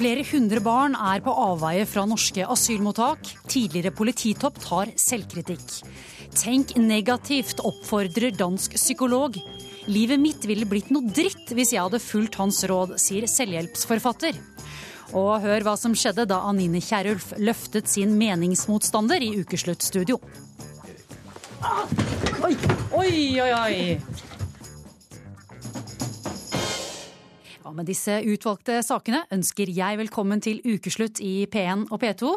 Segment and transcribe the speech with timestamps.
[0.00, 3.34] Flere hundre barn er på avveie fra norske asylmottak.
[3.52, 5.74] Tidligere polititopp tar selvkritikk.
[6.40, 9.36] Tenk negativt, oppfordrer dansk psykolog.
[9.92, 14.40] Livet mitt ville blitt noe dritt hvis jeg hadde fulgt hans råd, sier selvhjelpsforfatter.
[15.12, 20.16] Og hør hva som skjedde da Anine Kierulf løftet sin meningsmotstander i Ukesluttstudio.
[21.60, 21.84] Ah,
[22.48, 22.54] oi,
[22.96, 23.12] oi,
[23.44, 24.19] oi, oi.
[27.70, 32.32] Og med disse utvalgte sakene ønsker jeg velkommen til ukeslutt i P1 og P2.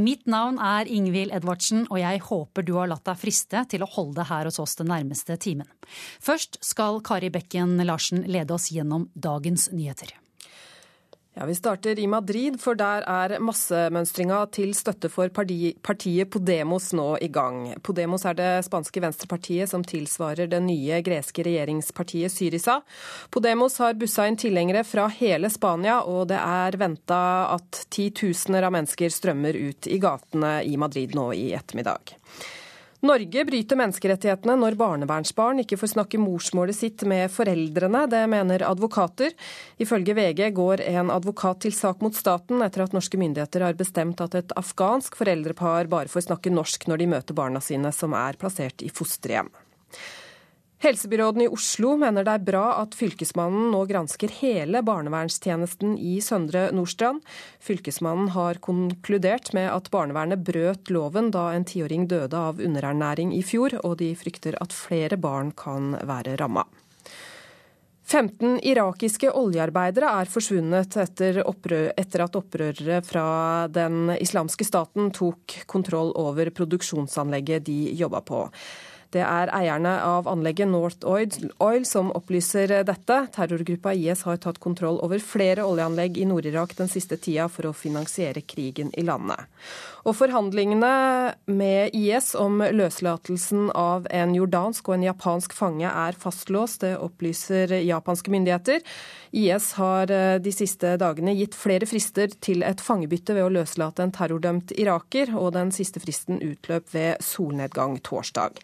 [0.00, 3.90] Mitt navn er Ingvild Edvardsen, og jeg håper du har latt deg friste til å
[3.98, 5.68] holde det her hos oss den nærmeste timen.
[6.24, 10.16] Først skal Kari Bekken Larsen lede oss gjennom dagens nyheter.
[11.38, 17.04] Ja, Vi starter i Madrid, for der er massemønstringa til støtte for partiet Podemos nå
[17.22, 17.76] i gang.
[17.86, 22.80] Podemos er det spanske venstrepartiet som tilsvarer det nye greske regjeringspartiet Syriza.
[23.30, 27.22] Podemos har bussa inn tilhengere fra hele Spania, og det er venta
[27.54, 32.18] at titusener av mennesker strømmer ut i gatene i Madrid nå i ettermiddag.
[32.98, 38.00] Norge bryter menneskerettighetene når barnevernsbarn ikke får snakke morsmålet sitt med foreldrene.
[38.10, 39.36] Det mener advokater.
[39.78, 44.18] Ifølge VG går en advokat til sak mot staten etter at norske myndigheter har bestemt
[44.24, 48.40] at et afghansk foreldrepar bare får snakke norsk når de møter barna sine som er
[48.40, 49.52] plassert i fosterhjem.
[50.78, 56.68] Helsebyråden i Oslo mener det er bra at Fylkesmannen nå gransker hele barnevernstjenesten i Søndre
[56.70, 57.24] Nordstrand.
[57.58, 63.42] Fylkesmannen har konkludert med at barnevernet brøt loven da en tiåring døde av underernæring i
[63.42, 66.62] fjor, og de frykter at flere barn kan være ramma.
[68.08, 73.24] 15 irakiske oljearbeidere er forsvunnet etter, opprør, etter, at opprørere fra
[73.68, 78.46] den islamske staten tok kontroll over produksjonsanlegget de jobba på.
[79.14, 83.16] Det er eierne av anlegget North Oil som opplyser dette.
[83.32, 87.76] Terrorgruppa IS har tatt kontroll over flere oljeanlegg i Nord-Irak den siste tida for å
[87.76, 89.48] finansiere krigen i landet.
[90.04, 90.92] Og forhandlingene
[91.48, 97.78] med IS om løslatelsen av en jordansk og en japansk fange er fastlåst, det opplyser
[97.80, 98.84] japanske myndigheter.
[99.32, 104.04] IS har eh, de siste dagene gitt flere frister til et fangebytte ved å løslate
[104.04, 108.60] en terrordømt iraker, og den siste fristen utløp ved solnedgang torsdag.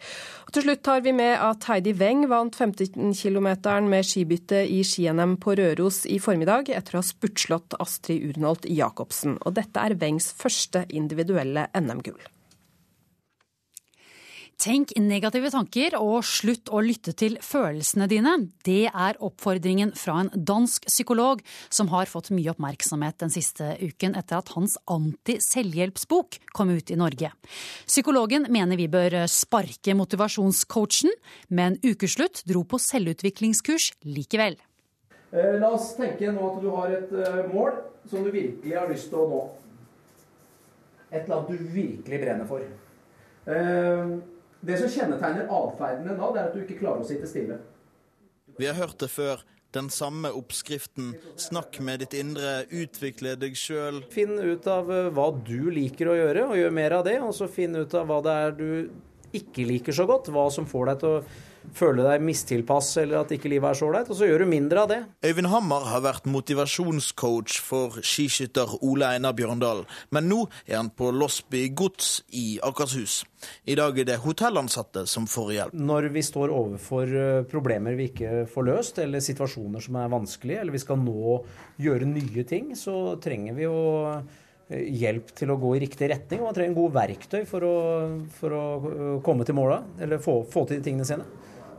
[0.47, 3.49] Og til slutt tar vi med at Heidi Weng vant 15 km
[3.89, 9.39] med skibytte i ski-NM på Røros i formiddag, etter å ha spurtslått Astrid Urnholt Jacobsen.
[9.45, 12.34] Og dette er Wengs første individuelle NM-gull.
[14.55, 18.31] Tenk negative tanker og slutt å lytte til følelsene dine.
[18.63, 24.15] Det er oppfordringen fra en dansk psykolog som har fått mye oppmerksomhet den siste uken
[24.15, 27.33] etter at hans anti-selvhjelpsbok kom ut i Norge.
[27.83, 31.11] Psykologen mener vi bør sparke motivasjonscoachen,
[31.51, 34.55] men Ukeslutt dro på selvutviklingskurs likevel.
[35.35, 38.87] Eh, la oss tenke nå at du har et eh, mål som du virkelig har
[38.87, 39.41] lyst til å nå.
[41.11, 42.63] Et eller annet du virkelig brenner for.
[43.51, 44.15] Eh,
[44.65, 47.59] det som kjennetegner atferden din da, det er at du ikke klarer å sitte stille.
[48.55, 49.43] Vi har hørt det før.
[49.75, 51.09] Den samme oppskriften.
[51.35, 53.99] Snakk med ditt indre, utvikle deg sjøl.
[54.13, 57.17] Finn ut av eh, hva du liker å gjøre, og gjør mer av det.
[57.25, 58.69] Og så finn ut av hva det er du
[59.35, 60.31] ikke liker så godt.
[60.31, 61.25] Hva som får deg til å
[61.75, 64.83] føle deg mistilpass eller at ikke livet er så ålreit, og så gjør du mindre
[64.85, 65.01] av det.
[65.25, 71.11] Øyvind Hammer har vært motivasjonscoach for skiskytter Ole Einar Bjørndal, men nå er han på
[71.15, 73.23] Losby gods i Akershus.
[73.65, 75.75] I dag er det hotellansatte som får hjelp.
[75.77, 80.61] Når vi står overfor eh, problemer vi ikke får løst, eller situasjoner som er vanskelige,
[80.61, 81.37] eller vi skal nå
[81.81, 86.41] gjøre nye ting, så trenger vi å eh, hjelp til å gå i riktig retning.
[86.41, 87.75] Og man trenger gode verktøy for å,
[88.39, 91.27] for å eh, komme til måla, eller få, få til de tingene sine.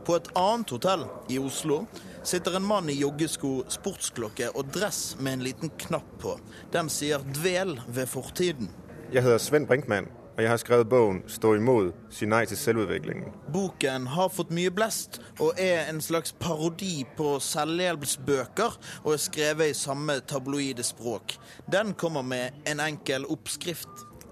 [0.07, 1.81] På et annet hotell i Oslo
[2.23, 6.37] sitter en mann i joggesko, sportsklokke og dress med en liten knapp på.
[6.71, 8.71] Den sier 'dvel ved fortiden'.
[9.11, 10.07] Jeg heter Sven Brinkmann,
[10.37, 13.51] og jeg har skrevet boken 'Stå imot si nei til selvutviklingen'.
[13.53, 19.69] Boken har fått mye blest, og er en slags parodi på selvhjelpsbøker, og er skrevet
[19.69, 21.35] i samme tabloide språk.
[21.71, 23.89] Den kommer med en enkel oppskrift.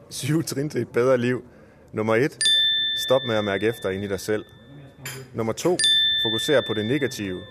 [0.10, 1.42] Syv trinn til et bedre liv.
[1.94, 2.39] Nummer ett
[2.95, 4.55] stopp med å merke etter inni deg selv.
[5.34, 5.78] Nummer to,
[6.22, 7.42] fokuser på det negative.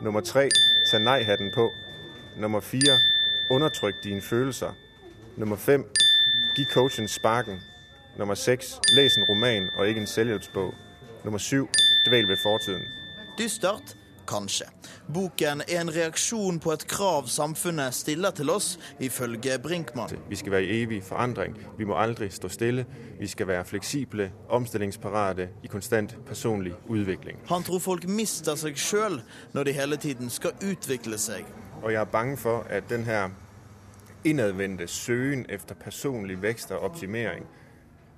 [0.00, 0.48] Nummer tre,
[0.86, 1.74] ta nej-hatten på.
[2.36, 2.98] Nummer fire,
[3.48, 4.72] undertryk dine følelser.
[5.36, 5.84] Nummer fem,
[6.54, 7.60] giv coachen sparken.
[8.18, 10.74] Nummer seks, læs en roman og ikke en selvhjælpsbog.
[11.24, 11.68] Nummer syv,
[12.06, 12.82] dvæl ved fortiden.
[13.38, 13.96] Dystert,
[14.30, 14.64] Kanskje.
[15.14, 20.14] Boken er en reaksjon på et krav samfunnet stiller til oss, ifølge Brinkmann.
[20.28, 21.56] Vi skal være i evig forandring.
[21.78, 22.86] Vi må aldri stå stille.
[23.18, 27.38] Vi skal være fleksible, omstillingsparate i konstant personlig utvikling.
[27.48, 29.20] Han tror folk mister seg sjøl
[29.52, 31.44] når de hele tiden skal utvikle seg.
[31.82, 33.30] Og jeg er bange for at denne
[34.24, 37.46] innadvendte søgen efter personlig vekst og optimering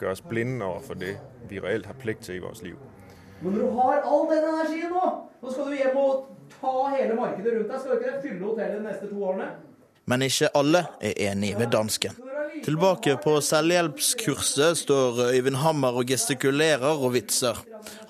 [0.00, 1.17] gjør oss blinde overfor det
[1.49, 2.76] vi reelt har plikt til i vårt liv.
[3.43, 5.06] Men når du har all den energien nå,
[5.43, 6.27] så skal du hjem og
[6.61, 7.81] ta hele markedet rundt deg.
[7.81, 8.21] Skal du ikke det?
[8.23, 9.49] Fylle hotellet de neste to årene?
[10.11, 12.15] Men ikke alle er enig med dansken.
[12.62, 17.59] Tilbake på selvhjelpskurset står Øyvind Hammer og gestikulerer og vitser.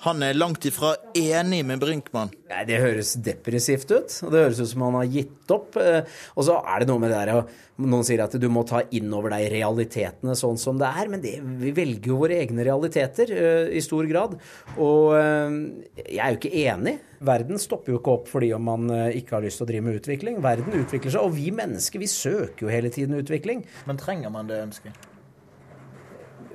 [0.05, 2.31] Han er langt ifra enig med Brinkmann.
[2.51, 4.15] Nei, Det høres depressivt ut.
[4.23, 5.77] og Det høres ut som han har gitt opp.
[5.77, 6.03] Eh,
[6.35, 9.09] og så er det noe med det der Noen sier at du må ta inn
[9.17, 11.07] over deg realitetene sånn som det er.
[11.09, 14.35] Men det, vi velger jo våre egne realiteter uh, i stor grad.
[14.77, 15.55] Og uh,
[16.03, 16.93] jeg er jo ikke enig.
[17.25, 19.97] Verden stopper jo ikke opp fordi om man ikke har lyst til å drive med
[20.03, 20.37] utvikling.
[20.43, 23.65] Verden utvikler seg, og vi mennesker vi søker jo hele tiden utvikling.
[23.89, 25.09] Men trenger man det ønsket?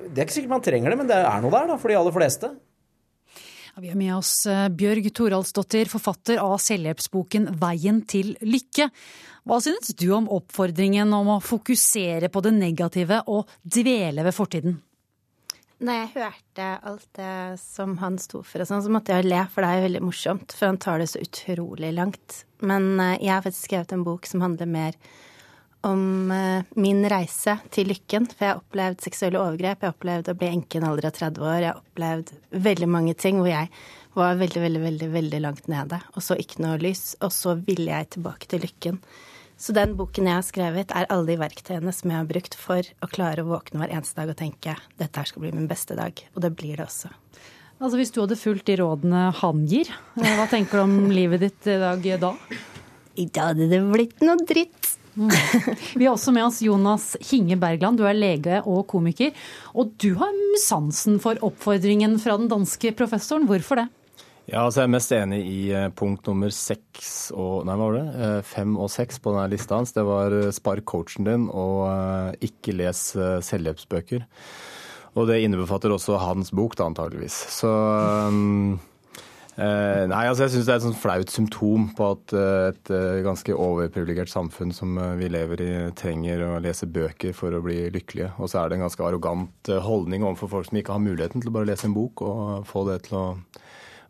[0.09, 1.99] Det er ikke sikkert man trenger det, men det er noe der da, for de
[1.99, 2.53] aller fleste.
[3.79, 8.89] Vi har med oss eh, Bjørg Toralsdottir, forfatter av selvhjelpsboken 'Veien til lykke'.
[9.47, 14.75] Hva synes du om oppfordringen om å fokusere på det negative og dvele ved fortiden?
[15.79, 19.63] Når jeg hørte alt det som han sto for, sånn, så måtte jeg le, for
[19.63, 20.57] det er jo veldig morsomt.
[20.59, 22.43] For han tar det så utrolig langt.
[22.59, 25.28] Men eh, jeg har faktisk skrevet en bok som handler mer om
[25.85, 28.27] eh, min reise til lykken.
[28.33, 31.09] For jeg har opplevd seksuelle overgrep, jeg har opplevd å bli enke i en alder
[31.09, 31.57] av 30 år.
[31.63, 32.33] Jeg har opplevd
[32.67, 33.71] veldig mange ting hvor jeg
[34.17, 36.01] var veldig, veldig, veldig, veldig langt nede.
[36.15, 37.13] Og så ikke noe lys.
[37.23, 39.01] Og så ville jeg tilbake til lykken.
[39.59, 42.79] Så den boken jeg har skrevet, er alle de verktøyene som jeg har brukt for
[43.03, 45.97] å klare å våkne hver eneste dag og tenke dette her skal bli min beste
[45.99, 46.15] dag.
[46.31, 47.11] Og det blir det også.
[47.79, 51.43] Altså Hvis du hadde fulgt de rådene han gir, eh, hva tenker du om livet
[51.43, 52.31] ditt i dag da?
[53.19, 54.78] I dag hadde det blitt noe dritt.
[55.99, 59.33] Vi har også med oss Jonas Hinge Bergland, du er lege og komiker.
[59.73, 63.47] Og du har sansen for oppfordringen fra den danske professoren.
[63.49, 63.87] Hvorfor det?
[64.49, 67.97] Ja, altså Jeg er mest enig i eh, punkt nummer seks og Nei, hva var
[67.99, 68.05] det?
[68.25, 69.93] Eh, fem og seks på denne lista hans.
[69.93, 73.03] Det var eh, spark coachen din og ikke les
[73.45, 74.25] selvhjelpsbøker.
[75.17, 77.35] Og det innebefatter også hans bok, da, antageligvis.
[77.59, 77.69] Så
[78.29, 78.79] um,
[79.59, 82.91] Eh, nei, altså jeg syns det er et sånt flaut symptom på at eh, et
[82.95, 87.81] eh, ganske overprivilegert samfunn som vi lever i, trenger å lese bøker for å bli
[87.91, 88.31] lykkelige.
[88.39, 91.51] Og så er det en ganske arrogant holdning overfor folk som ikke har muligheten til
[91.51, 93.25] å bare lese en bok og få det til å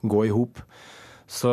[0.06, 0.62] gå i hop.
[1.30, 1.50] Så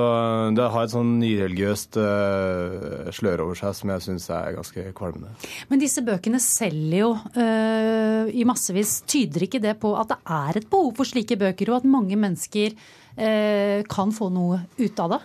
[0.56, 5.34] det har et sånn nyreligiøst uh, slør over seg som jeg syns er ganske kvalmende.
[5.68, 9.02] Men disse bøkene selger jo uh, i massevis.
[9.04, 12.16] Tyder ikke det på at det er et behov for slike bøker, og at mange
[12.16, 12.72] mennesker
[13.16, 15.18] kan få noe ut av det?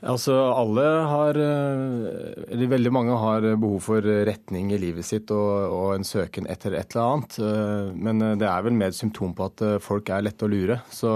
[0.00, 5.94] Altså alle har, eller Veldig mange har behov for retning i livet sitt og, og
[5.94, 7.38] en søken etter et eller annet.
[7.96, 10.78] Men det er vel mer et symptom på at folk er lette å lure.
[10.92, 11.12] Så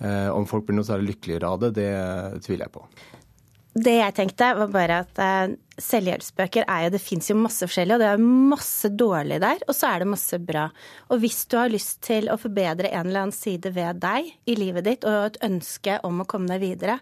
[0.00, 1.90] Eh, om folk blir noe særlig lykkeligere av det, det
[2.46, 2.86] tviler jeg på.
[3.70, 7.94] Det jeg tenkte, var bare at uh, selvhjelpsbøker er jo Det fins jo masse forskjellig,
[7.94, 10.64] og det er masse dårlig der, og så er det masse bra.
[11.10, 14.58] Og hvis du har lyst til å forbedre en eller annen side ved deg i
[14.58, 16.98] livet ditt, og et ønske om å komme deg videre,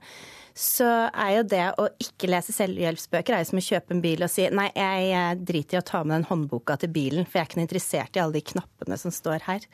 [0.58, 4.24] så er jo det å ikke lese selvhjelpsbøker er jo som å kjøpe en bil
[4.26, 7.46] og si nei, jeg driter i å ta med den håndboka til bilen, for jeg
[7.46, 9.68] er ikke noe interessert i alle de knappene som står her.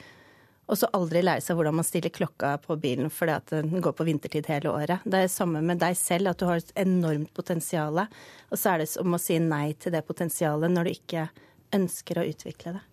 [0.65, 3.97] Og så aldri lære seg hvordan man stiller klokka på bilen fordi at den går
[3.99, 5.05] på vintertid hele året.
[5.05, 8.07] Det er det samme med deg selv, at du har et enormt potensial.
[8.51, 11.29] Og så er det som å si nei til det potensialet når du ikke
[11.75, 12.85] ønsker å utvikle det.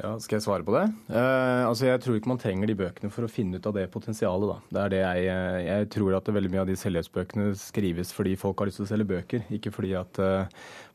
[0.00, 0.86] Ja, Skal jeg svare på det?
[1.10, 3.88] Uh, altså Jeg tror ikke man trenger de bøkene for å finne ut av det
[3.92, 4.48] potensialet.
[4.48, 4.58] da.
[4.70, 8.36] Det er det jeg, eh, jeg tror at veldig mye av de selvhjelpsbøkene skrives fordi
[8.40, 10.46] folk har lyst til å selge bøker, ikke fordi at uh,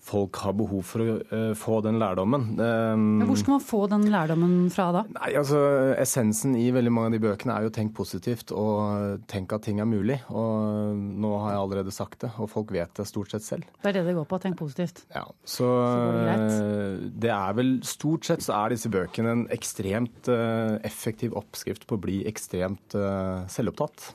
[0.05, 2.47] folk har behov for å uh, få den lærdommen.
[2.59, 5.03] Um, Hvor skal man få den lærdommen fra da?
[5.17, 5.59] Nei, altså
[5.97, 9.81] Essensen i veldig mange av de bøkene er jo tenk positivt og tenk at ting
[9.81, 10.19] er mulig.
[10.29, 13.69] Og nå har jeg allerede sagt det, og folk vet det stort sett selv.
[13.81, 15.05] Det er det det går på, tenk positivt.
[15.15, 20.29] Ja, så, så det, det er vel stort sett så er disse bøkene en ekstremt
[20.29, 24.13] uh, effektiv oppskrift på å bli ekstremt uh, selvopptatt.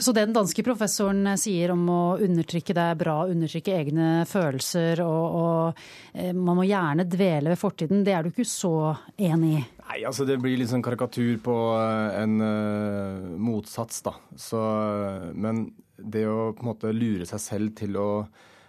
[0.00, 5.02] Så det den danske professoren sier om å undertrykke det er bra, undertrykke egne følelser
[5.04, 5.80] og, og
[6.12, 8.74] eh, man må gjerne dvele ved fortiden, det er du ikke så
[9.16, 9.62] enig i?
[9.86, 14.16] Nei, altså det blir litt sånn karikatur på en uh, motsats, da.
[14.34, 14.58] Så,
[15.38, 18.10] men det å på en måte lure seg selv til å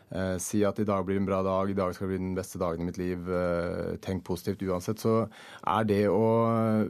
[0.09, 2.35] Eh, si at i dag blir en bra dag, i dag skal det bli den
[2.37, 3.27] beste dagen i mitt liv.
[3.27, 5.03] Eh, tenk positivt uansett.
[5.03, 5.27] Så
[5.67, 6.87] er det å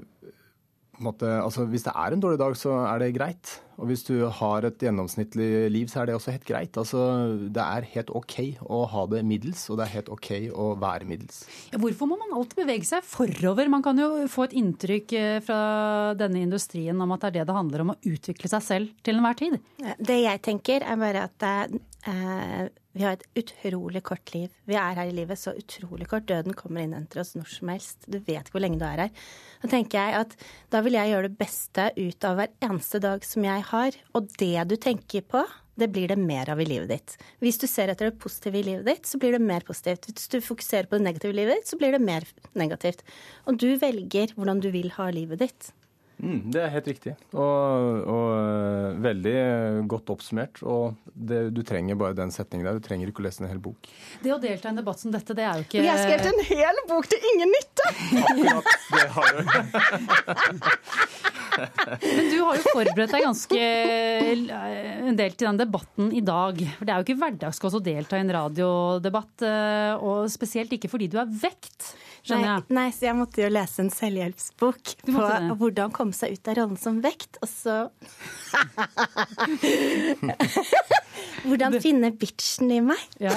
[1.03, 3.57] måte, altså Hvis det er en dårlig dag, så er det greit.
[3.77, 6.77] Og hvis du har et gjennomsnittlig liv, så er det også helt greit.
[6.81, 7.01] Altså,
[7.53, 11.05] det er helt OK å ha det middels, og det er helt OK å være
[11.09, 11.43] middels.
[11.69, 13.69] Ja, hvorfor må man alltid bevege seg forover?
[13.69, 15.61] Man kan jo få et inntrykk eh, fra
[16.17, 19.21] denne industrien om at det er det det handler om å utvikle seg selv til
[19.21, 19.61] enhver tid.
[20.01, 24.49] Det jeg tenker, er bare at eh, Vi har et utrolig kort liv.
[24.65, 26.25] Vi er her i livet så utrolig kort.
[26.29, 28.07] Døden kommer inn etter oss når som helst.
[28.09, 29.27] Du vet ikke hvor lenge du er her.
[29.61, 30.33] Da tenker jeg at
[30.73, 34.01] da vil jeg gjøre det beste ut av hver eneste dag som jeg har.
[34.17, 35.43] Og det du tenker på,
[35.77, 37.15] det blir det mer av i livet ditt.
[37.43, 40.09] Hvis du ser etter det positive i livet ditt, så blir det mer positivt.
[40.09, 42.25] Hvis du fokuserer på det negative i livet ditt, så blir det mer
[42.57, 43.05] negativt.
[43.45, 45.69] Og du velger hvordan du vil ha livet ditt.
[46.17, 47.13] Mm, det er helt riktig.
[47.37, 49.35] Og, og uh, veldig
[49.91, 50.61] godt oppsummert.
[50.65, 52.79] Og det, du trenger bare den setningen der.
[52.79, 53.89] Du trenger ikke å lese en hel bok.
[54.23, 56.27] Det å delta i en debatt som dette, det er jo ikke jeg har skrevet
[56.31, 57.85] en hel bok til ingen nytte!
[58.23, 58.65] Akkurat.
[58.93, 59.41] Det har du.
[61.57, 63.61] Men du har jo forberedt deg ganske
[65.07, 66.59] en del til den debatten i dag.
[66.77, 70.91] For det er jo ikke hverdagskost å delta i en radiodebatt, eh, og spesielt ikke
[70.91, 71.93] fordi du er vekt,
[72.23, 72.63] skjønner Nei, jeg.
[72.77, 75.39] nei, så jeg måtte jo lese en selvhjelpsbok på det.
[75.61, 77.75] hvordan komme seg ut av rollen som vekt, og så
[81.47, 83.01] Hvordan finne bitchen i meg.
[83.21, 83.33] Ja.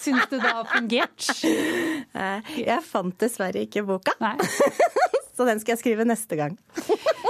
[0.00, 1.26] Syns du det har fungert?
[1.44, 4.36] Eh, Jeg fant dessverre ikke boka, Nei.
[5.36, 6.54] så den skal jeg skrive neste gang.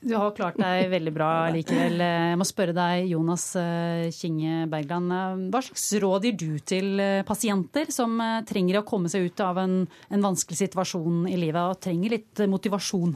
[0.00, 2.00] Du har klart deg veldig bra likevel.
[2.00, 5.12] Jeg må spørre deg, Jonas eh, Kinge Bergland.
[5.12, 8.14] eh, Hva slags råd gir du til eh, pasienter som
[8.48, 12.42] trenger å komme seg ut av en, en vanskelig situasjon i livet og trenger litt
[12.48, 13.12] motivasjon?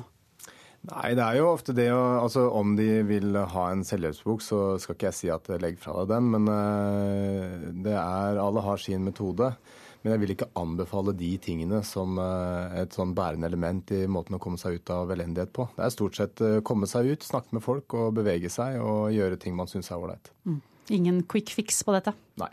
[0.90, 4.60] Nei, det er jo ofte det å Altså om de vil ha en selvhjelpsbok, så
[4.76, 9.08] skal ikke jeg si at legg fra deg den, men det er Alle har sin
[9.08, 9.54] metode.
[10.04, 14.36] Men jeg vil ikke anbefale de tingene som eh, et sånn bærende element i måten
[14.36, 15.64] å komme seg ut av elendighet på.
[15.78, 19.08] Det er stort sett eh, komme seg ut, snakke med folk og bevege seg og
[19.16, 20.28] gjøre ting man syns er ålreit.
[20.92, 22.12] Ingen quick fix på dette?
[22.42, 22.52] Nei.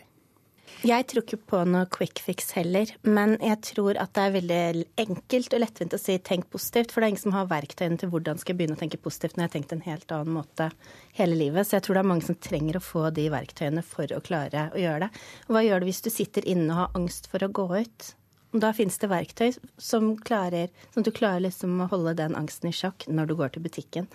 [0.82, 4.86] Jeg tror ikke på noe quick fix heller, men jeg tror at det er veldig
[5.04, 8.10] enkelt og lettvint å si tenk positivt, for det er ingen som har verktøyene til
[8.10, 10.72] hvordan skal jeg begynne å tenke positivt når jeg har tenkt en helt annen måte
[11.20, 11.70] hele livet.
[11.70, 14.66] Så jeg tror det er mange som trenger å få de verktøyene for å klare
[14.74, 15.12] å gjøre det.
[15.46, 18.12] Og hva gjør du hvis du sitter inne og har angst for å gå ut?
[18.58, 22.74] Da finnes det verktøy som klarer, sånn at du klarer liksom å holde den angsten
[22.74, 24.10] i sjakk når du går til butikken.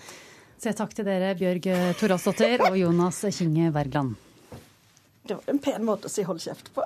[0.58, 1.70] Så takk til dere, Bjørg
[2.00, 4.25] Toralsdottir og Jonas Kinge Wergeland.
[5.26, 6.84] Det var en pen måte å si hold kjeft på.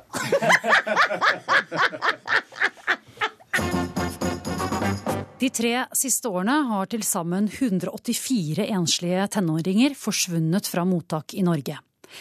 [5.40, 11.78] De tre siste årene har til sammen 184 enslige tenåringer forsvunnet fra mottak i Norge.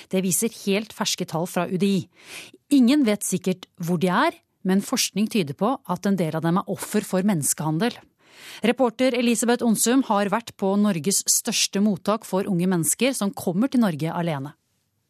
[0.08, 2.06] Det viser helt ferske tall fra UDI.
[2.78, 6.62] Ingen vet sikkert hvor de er, men forskning tyder på at en del av dem
[6.62, 7.96] er offer for menneskehandel.
[8.64, 13.84] Reporter Elisabeth Onsum har vært på Norges største mottak for unge mennesker som kommer til
[13.84, 14.56] Norge alene.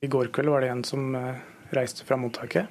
[0.01, 1.39] I går kveld var det en som eh,
[1.75, 2.67] reiste fra mottaket.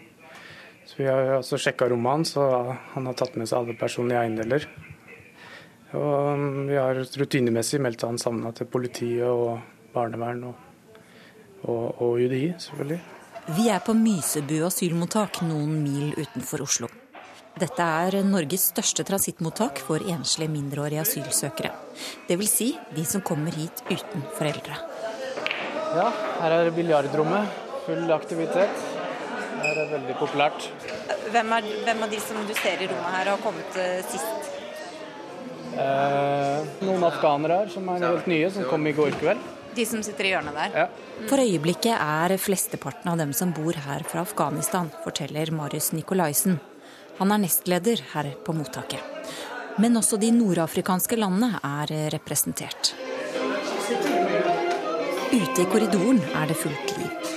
[0.86, 4.22] Så Vi har også sjekka rommet hans, og han har tatt med seg alle personlige
[4.22, 4.64] eiendeler.
[5.92, 9.60] Og mm, vi har rutinemessig meldt han savna til politiet og
[9.92, 10.62] barnevern og,
[11.66, 12.98] og, og UDI, selvfølgelig.
[13.58, 16.88] Vi er på Mysebu asylmottak noen mil utenfor Oslo.
[17.60, 21.74] Dette er Norges største transittmottak for enslige mindreårige asylsøkere.
[22.30, 22.56] Dvs.
[22.56, 24.80] Si de som kommer hit uten foreldre.
[25.98, 26.10] Ja,
[26.44, 27.54] her er biljardrommet.
[27.88, 28.82] Full aktivitet.
[29.58, 30.68] Her er det veldig populært.
[31.32, 34.52] Hvem, av de som du ser i rommet her har kommet eh, sist?
[35.74, 39.42] Eh, noen afghanere her som er helt nye, som kom i går kveld.
[39.74, 40.78] De som sitter i hjørnet der?
[40.84, 41.26] Ja.
[41.30, 46.60] For øyeblikket er flesteparten av dem som bor her fra Afghanistan, forteller Marius Nikolaisen.
[47.18, 49.02] Han er nestleder her på mottaket.
[49.82, 52.94] Men også de nordafrikanske landene er representert.
[55.28, 57.32] Ute i korridoren er det fullt liv.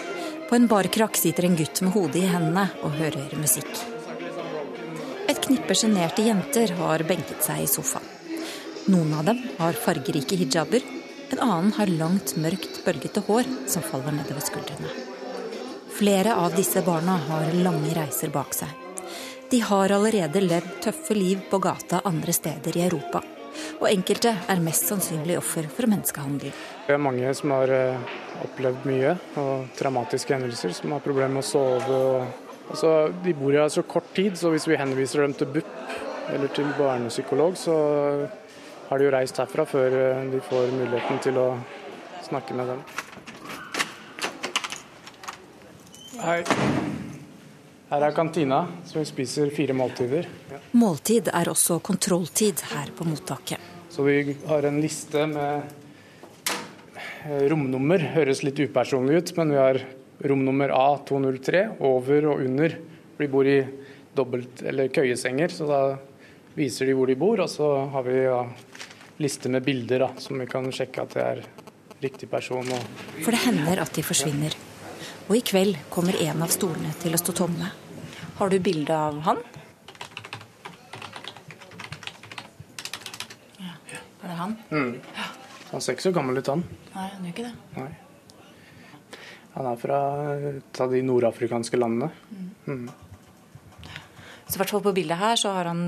[0.48, 3.68] På en barkrakk sitter en gutt med hodet i hendene og hører musikk.
[5.28, 8.08] Et knippe sjenerte jenter har benket seg i sofaen.
[8.92, 10.88] Noen av dem har fargerike hijaber,
[11.36, 14.96] en annen har langt, mørkt, bølgete hår som faller nedover skuldrene.
[16.00, 18.72] Flere av disse barna har lange reiser bak seg.
[19.52, 23.20] De har allerede levd tøffe liv på gata andre steder i Europa.
[23.80, 26.54] Og enkelte er mest sannsynlig offer for menneskehandel.
[26.88, 28.14] Det er mange som har eh,
[28.46, 31.98] opplevd mye og traumatiske hendelser, som har problemer med å sove.
[31.98, 32.94] Og, altså,
[33.26, 35.72] de bor her så kort tid, så hvis vi henviser dem til BUP
[36.32, 37.76] eller til barnepsykolog, så
[38.90, 41.48] har de jo reist herfra før eh, de får muligheten til å
[42.28, 42.86] snakke med dem.
[46.22, 46.81] Hei.
[47.92, 50.28] Her er kantina, så vi spiser fire måltider.
[50.80, 53.60] Måltid er også kontrolltid her på mottaket.
[53.92, 55.66] Så vi har en liste med
[57.28, 58.06] eh, romnummer.
[58.14, 59.82] Høres litt upersonlig ut, men vi har
[60.24, 62.78] romnummer A203 over og under.
[63.20, 63.60] De bor i
[64.16, 65.84] dobbelt- eller køyesenger, så da
[66.56, 67.44] viser de hvor de bor.
[67.44, 68.42] Og så har vi ja,
[69.20, 71.44] liste med bilder, da, som vi kan sjekke at det er
[72.08, 72.72] riktig person.
[72.72, 74.56] Og For det hender at de forsvinner.
[75.30, 77.72] Og i kveld kommer en av stolene til å stå tomme.
[78.40, 79.42] Har du bilde av han?
[83.62, 83.76] Ja.
[83.94, 84.56] Er det han?
[84.72, 84.96] Mm.
[85.72, 86.64] Han ser ikke så gammel ut, han.
[86.96, 87.54] Nei, han gjør ikke det.
[87.78, 87.92] Nei.
[89.52, 90.00] Han er fra
[90.52, 92.12] et av de nordafrikanske landene.
[92.68, 92.88] Mm.
[94.52, 95.84] Så hvert fall på bildet her så har han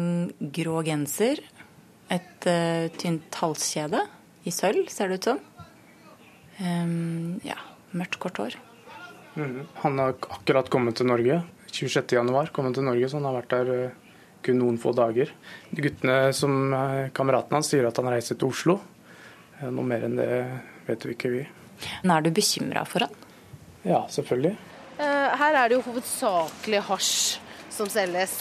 [0.56, 1.42] grå genser,
[2.12, 4.04] et uh, tynt halskjede
[4.48, 5.42] i sølv, ser det ut som.
[6.60, 7.58] Um, ja,
[7.98, 8.60] mørkt, kort hår.
[9.36, 9.68] Mm.
[9.74, 11.42] Han har akkurat kommet til Norge.
[11.74, 15.32] 26.1 kommet til Norge, så han har vært der uh, kun noen få dager.
[15.72, 18.80] De guttene som uh, kameraten hans sier at han reiser til Oslo.
[19.64, 20.30] noe mer enn det
[20.88, 21.44] vet vi ikke, vi.
[22.04, 23.14] Men er du bekymra for han?
[23.84, 24.58] Ja, selvfølgelig.
[25.00, 27.40] Her er det jo hovedsakelig hasj
[27.74, 28.36] som selges.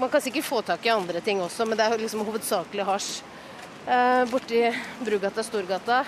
[0.00, 3.12] Man kan sikkert få tak i andre ting også, men det er liksom hovedsakelig hasj.
[4.30, 4.62] Borti
[5.04, 6.00] Brugata, Storgata,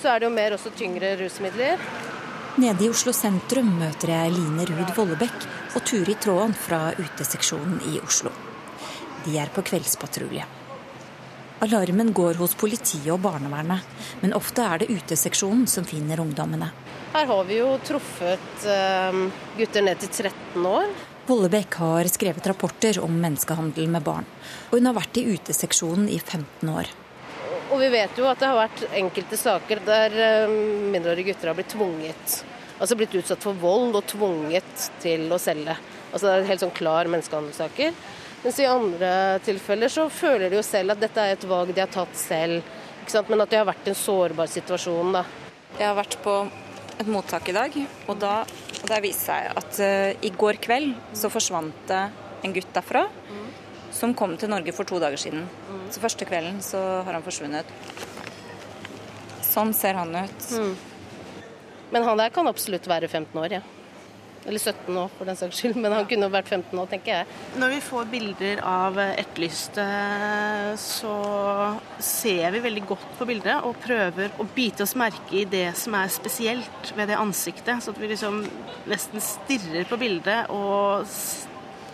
[0.00, 1.82] så er det jo mer også tyngre rusmidler.
[2.60, 7.96] Nede i Oslo sentrum møter jeg Line Ruud Vollebekk og Turi Tråen fra uteseksjonen i
[8.04, 8.28] Oslo.
[9.24, 10.44] De er på kveldspatrulje.
[11.64, 13.80] Alarmen går hos politiet og barnevernet,
[14.20, 16.68] men ofte er det uteseksjonen som finner ungdommene.
[17.14, 18.68] Her har vi jo truffet
[19.56, 20.92] gutter ned til 13 år.
[21.30, 24.28] Vollebekk har skrevet rapporter om menneskehandel med barn,
[24.68, 26.92] og hun har vært i uteseksjonen i 15 år.
[27.72, 30.16] Og vi vet jo at det har vært enkelte saker der
[30.92, 32.34] mindreårige gutter har blitt tvunget.
[32.76, 35.76] Altså blitt utsatt for vold og tvunget til å selge.
[36.12, 37.94] Altså det er helt sånn klar menneskehandelssaker.
[38.42, 39.12] Mens i andre
[39.46, 42.60] tilfeller så føler de jo selv at dette er et valg de har tatt selv.
[43.30, 45.24] Men at de har vært i en sårbar situasjon, da.
[45.78, 46.36] Jeg har vært på
[47.00, 48.34] et mottak i dag, og da
[48.82, 52.02] og det viser seg at uh, i går kveld så forsvant det
[52.42, 53.41] en gutt derfra mm.
[53.92, 55.44] Som kom til Norge for to dager siden.
[55.68, 55.84] Mm.
[55.92, 57.68] Så første kvelden så har han forsvunnet.
[59.44, 60.48] Sånn ser han ut.
[60.56, 60.74] Mm.
[61.92, 63.62] Men han der kan absolutt være 15 år, ja.
[64.42, 65.76] Eller 17 år, for den saks skyld.
[65.78, 67.36] Men han kunne vært 15 år, tenker jeg.
[67.60, 69.84] Når vi får bilder av etterlyste,
[70.82, 71.12] så
[72.02, 75.94] ser vi veldig godt på bildet og prøver å bite oss merke i det som
[76.00, 77.84] er spesielt ved det ansiktet.
[77.84, 78.42] Så at vi liksom
[78.90, 81.06] nesten stirrer på bildet og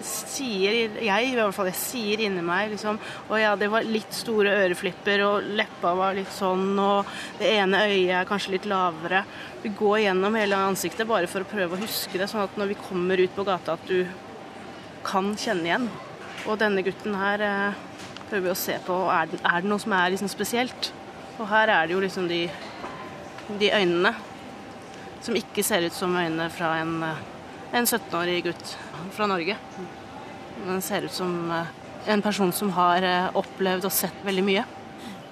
[0.05, 4.15] sier jeg i hvert fall, jeg sier inni meg liksom Å ja, det var litt
[4.15, 7.09] store øreflipper, og leppa var litt sånn, og
[7.41, 9.25] det ene øyet er kanskje litt lavere.
[9.63, 12.73] Vi går gjennom hele ansiktet bare for å prøve å huske det, sånn at når
[12.73, 14.07] vi kommer ut på gata, at du
[15.07, 15.89] kan kjenne igjen.
[16.47, 17.83] Og denne gutten her eh,
[18.29, 19.01] prøver vi å se på.
[19.13, 20.93] Er det, er det noe som er liksom spesielt?
[21.39, 22.45] Og her er det jo liksom de,
[23.61, 24.15] de øynene
[25.25, 26.95] som ikke ser ut som øynene fra en,
[27.73, 28.75] en 17-årig gutt
[29.13, 29.57] fra Norge.
[30.67, 31.35] Den ser ut som
[32.07, 33.05] en person som har
[33.37, 34.65] opplevd og sett veldig mye.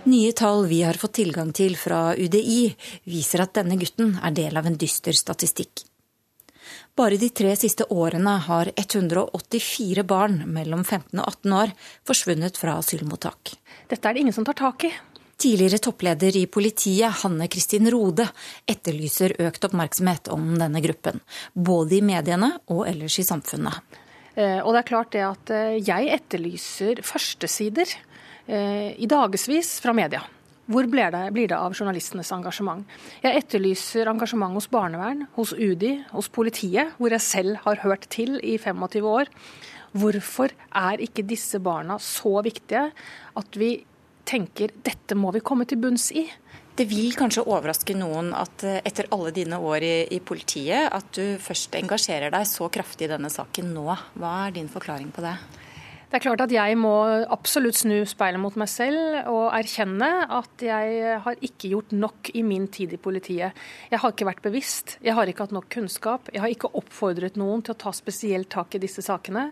[0.07, 2.77] Nye tall vi har fått tilgang til fra UDI,
[3.11, 5.83] viser at denne gutten er del av en dyster statistikk.
[6.96, 11.75] Bare de tre siste årene har 184 barn mellom 15 og 18 år
[12.09, 13.57] forsvunnet fra asylmottak.
[13.90, 14.92] Dette er det ingen som tar tak i.
[15.37, 18.25] Tidligere toppleder i politiet, Hanne Kristin Rode,
[18.64, 21.20] etterlyser økt oppmerksomhet om denne gruppen.
[21.53, 23.99] Både i mediene og ellers i samfunnet.
[24.37, 27.92] Og det er klart det at jeg etterlyser førstesider
[28.49, 30.22] i dagevis fra media.
[30.66, 32.83] Hvor blir det, blir det, av journalistenes engasjement?
[33.22, 38.35] Jeg etterlyser engasjement hos barnevern, hos UDI, hos politiet, hvor jeg selv har hørt til
[38.42, 39.31] i 25 år.
[39.96, 42.88] Hvorfor er ikke disse barna så viktige
[43.38, 43.77] at vi
[44.27, 46.27] tenker dette må vi komme til bunns i?
[46.77, 51.39] Det vil kanskje overraske noen at etter alle dine år i, i, politiet, at du
[51.41, 53.87] først engasjerer deg så kraftig i denne saken nå.
[54.21, 55.39] Hva er din forklaring på det?
[56.07, 56.92] Det er klart at jeg må
[57.35, 62.45] absolutt snu speilet mot meg selv og erkjenne at jeg har ikke gjort nok i
[62.47, 63.59] min tid i politiet.
[63.90, 66.31] Jeg har ikke vært bevisst, jeg har ikke hatt nok kunnskap.
[66.31, 69.49] Jeg har ikke oppfordret noen til å ta spesielt tak i disse sakene.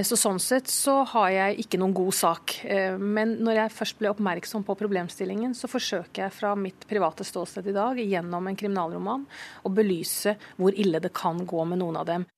[0.00, 2.56] Så sånn sett så har jeg ikke noen god sak.
[2.96, 7.68] Men når jeg først ble oppmerksom på problemstillingen, så forsøker jeg fra mitt private ståsted
[7.68, 9.28] i dag gjennom en kriminalroman
[9.68, 12.30] å belyse hvor ille det kan gå med noen av dem.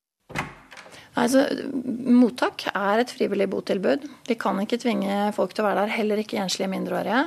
[1.19, 4.07] Altså, Mottak er et frivillig botilbud.
[4.29, 7.25] Vi kan ikke tvinge folk til å være der, heller ikke enslige mindreårige.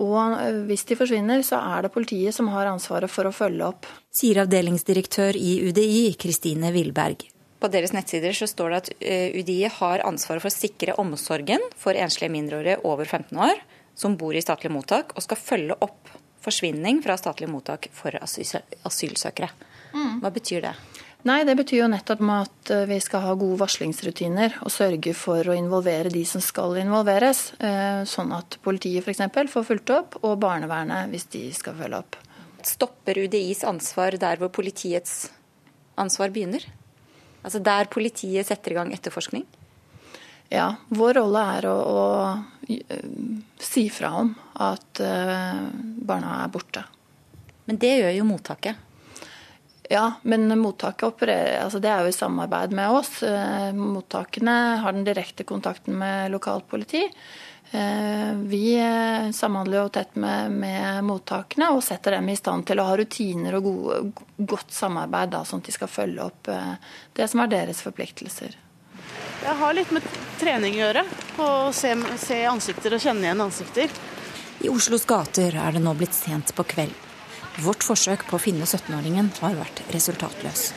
[0.00, 3.86] Og hvis de forsvinner, så er det politiet som har ansvaret for å følge opp.
[4.16, 7.26] Sier avdelingsdirektør i UDI, Kristine Wilberg.
[7.60, 8.90] På deres nettsider så står det at
[9.36, 13.60] UDI har ansvaret for å sikre omsorgen for enslige mindreårige over 15 år
[14.00, 16.08] som bor i statlige mottak, og skal følge opp
[16.40, 19.50] forsvinning fra statlige mottak for asylsøkere.
[19.92, 20.72] Hva betyr det?
[21.28, 25.56] Nei, Det betyr jo nettopp at vi skal ha gode varslingsrutiner og sørge for å
[25.56, 27.50] involvere de som skal involveres.
[28.08, 29.52] Sånn at politiet f.eks.
[29.52, 32.16] får fulgt opp, og barnevernet hvis de skal følge opp.
[32.64, 35.28] Stopper UDIs ansvar der hvor politiets
[36.00, 36.64] ansvar begynner?
[37.44, 39.44] Altså der politiet setter i gang etterforskning?
[40.50, 42.74] Ja, vår rolle er å, å
[43.60, 46.88] si fra om at barna er borte.
[47.68, 48.86] Men det gjør jo mottaket?
[49.90, 53.24] Ja, men mottaket opererer, altså det er jo i samarbeid med oss.
[53.26, 54.52] Uh, mottakene
[54.84, 57.02] har den direkte kontakten med lokalt politi.
[57.72, 58.76] Uh, vi
[59.34, 63.58] samhandler jo tett med, med, mottakene og setter dem i stand til å ha rutiner
[63.58, 63.98] og gode,
[64.54, 66.54] godt samarbeid, da, sånn at de skal følge opp
[67.18, 68.54] det som er deres forpliktelser.
[69.42, 70.06] Jeg har litt med
[70.38, 71.06] trening å gjøre.
[71.42, 74.00] Å se, se, ansikter og kjenne igjen ansikter.
[74.62, 77.09] I Oslos gater er det nå blitt sent på kveld.
[77.60, 80.70] Vårt forsøk på å finne 17-åringen har vært resultatløs.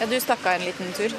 [0.00, 1.12] Ja, du stakk av en liten tur?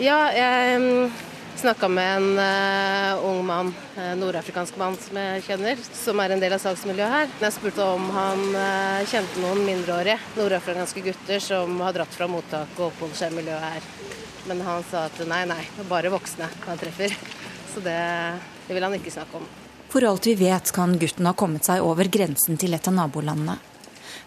[0.00, 1.12] Ja, jeg um,
[1.60, 6.42] snakka med en uh, ung mann, uh, nordafrikansk mann som jeg kjenner, som er en
[6.42, 7.32] del av saksmiljøet her.
[7.46, 12.76] Jeg spurte om han uh, kjente noen mindreårige nordafrikanske gutter som har dratt fra mottak
[12.76, 13.88] og oppholder seg i miljøet her.
[14.50, 17.16] Men han sa at nei, nei, bare voksne han treffer.
[17.72, 17.96] Så det,
[18.68, 19.48] det vil han ikke snakke om.
[19.90, 23.58] For alt vi vet kan gutten ha kommet seg over grensen til et av nabolandene.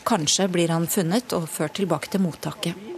[0.04, 2.90] Kanskje blir han funnet og ført tilbake til mottaket.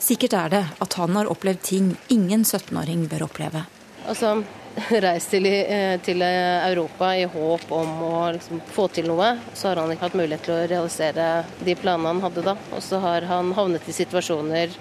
[0.00, 3.64] Sikkert er det at han har opplevd ting ingen 17-åring bør oppleve.
[4.04, 4.34] Altså,
[5.06, 9.30] reist til, eh, til, Europa i håp om å liksom få til noe.
[9.54, 11.28] Så har han ikke hatt mulighet til å realisere
[11.64, 12.56] de planene han hadde da.
[12.76, 14.78] Og så har han havnet i situasjoner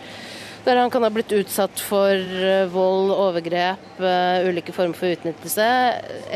[0.64, 5.66] der han kan ha blitt utsatt for eh, vold, overgrep, eh, ulike former for utnyttelse,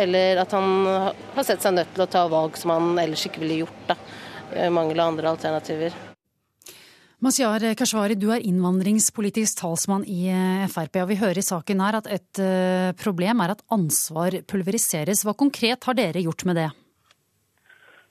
[0.03, 0.87] eller at han
[1.35, 3.85] har sett seg nødt til å ta valg som han ellers ikke ville gjort.
[3.87, 3.95] da,
[4.71, 5.93] Mangel av andre alternativer.
[7.23, 11.01] Mazyar Keshvari, du er innvandringspolitisk talsmann i eh, Frp.
[11.01, 12.41] og Vi hører i saken her at et
[13.01, 15.25] problem er at ansvar pulveriseres.
[15.25, 16.69] Hva konkret har dere gjort med det?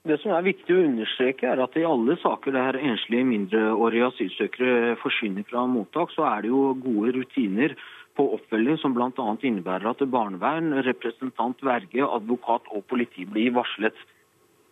[0.06, 4.92] Det som er viktig å understreke, er at i alle saker der enslige mindreårige asylsøkere
[5.00, 7.74] forsvinner fra mottak, så er det jo gode rutiner
[8.14, 9.10] på oppfølging som bl.a.
[9.34, 13.98] innebærer at barnevern, representant, verge, advokat og politi blir varslet.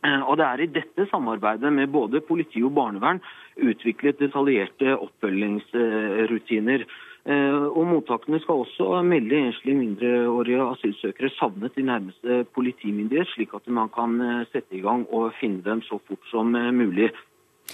[0.04, 3.22] Eh, og Det er i dette samarbeidet med både politi og barnevern
[3.56, 6.84] utviklet detaljerte oppfølgingsrutiner.
[7.24, 13.68] Eh, og Mottakene skal også melde enslige mindreårige asylsøkere savnet til nærmeste politimyndighet, slik at
[13.68, 17.08] man kan eh, sette i gang og finne dem så fort som mulig.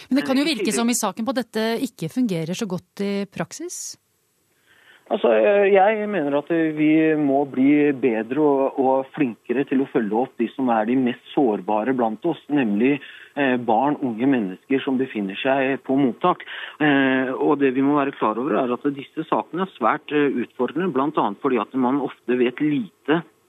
[0.07, 3.27] Men det kan jo virke som i saken på dette ikke fungerer så godt i
[3.27, 3.99] praksis?
[5.11, 5.31] Altså,
[5.67, 10.47] Jeg mener at vi må bli bedre og, og, flinkere til å følge opp de
[10.53, 12.93] som er de mest sårbare blant oss, nemlig
[13.35, 16.47] eh, barn, unge mennesker som befinner seg på mottak.
[16.79, 20.31] Eh, og det vi må være klar over er at Disse sakene er svært eh,
[20.45, 21.27] utfordrende, bl.a.
[21.43, 23.40] fordi at man ofte vet lite Eh,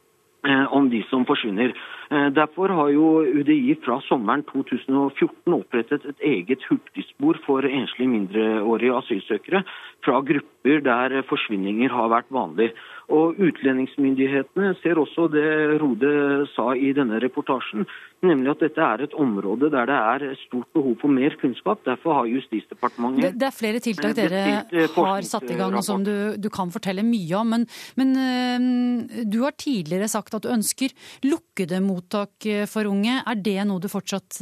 [0.74, 1.74] om de som forsvinner.
[2.12, 8.98] Eh, derfor har jo UDI fra sommeren 2014 opprettet et eget hurtigspor for enslige mindreårige
[8.98, 9.62] asylsøkere
[10.04, 12.72] fra grupper der forsvinninger har vært vanlig.
[13.12, 15.48] Og Utlendingsmyndighetene ser også det
[15.82, 16.12] Rode
[16.54, 17.86] sa i denne reportasjen,
[18.24, 21.84] nemlig at dette er et område der det er stort behov for mer kunnskap.
[21.86, 25.86] Derfor har Justisdepartementet Det, det er flere tiltak dere eh, har satt i gang og
[25.86, 27.56] som du, du kan fortelle mye om.
[27.56, 27.68] Men,
[28.00, 30.94] men øh, du har tidligere sagt at du ønsker
[31.28, 33.22] lukkede mottak for unge.
[33.28, 34.40] Er det noe du fortsatt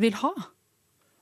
[0.00, 0.34] vil ha?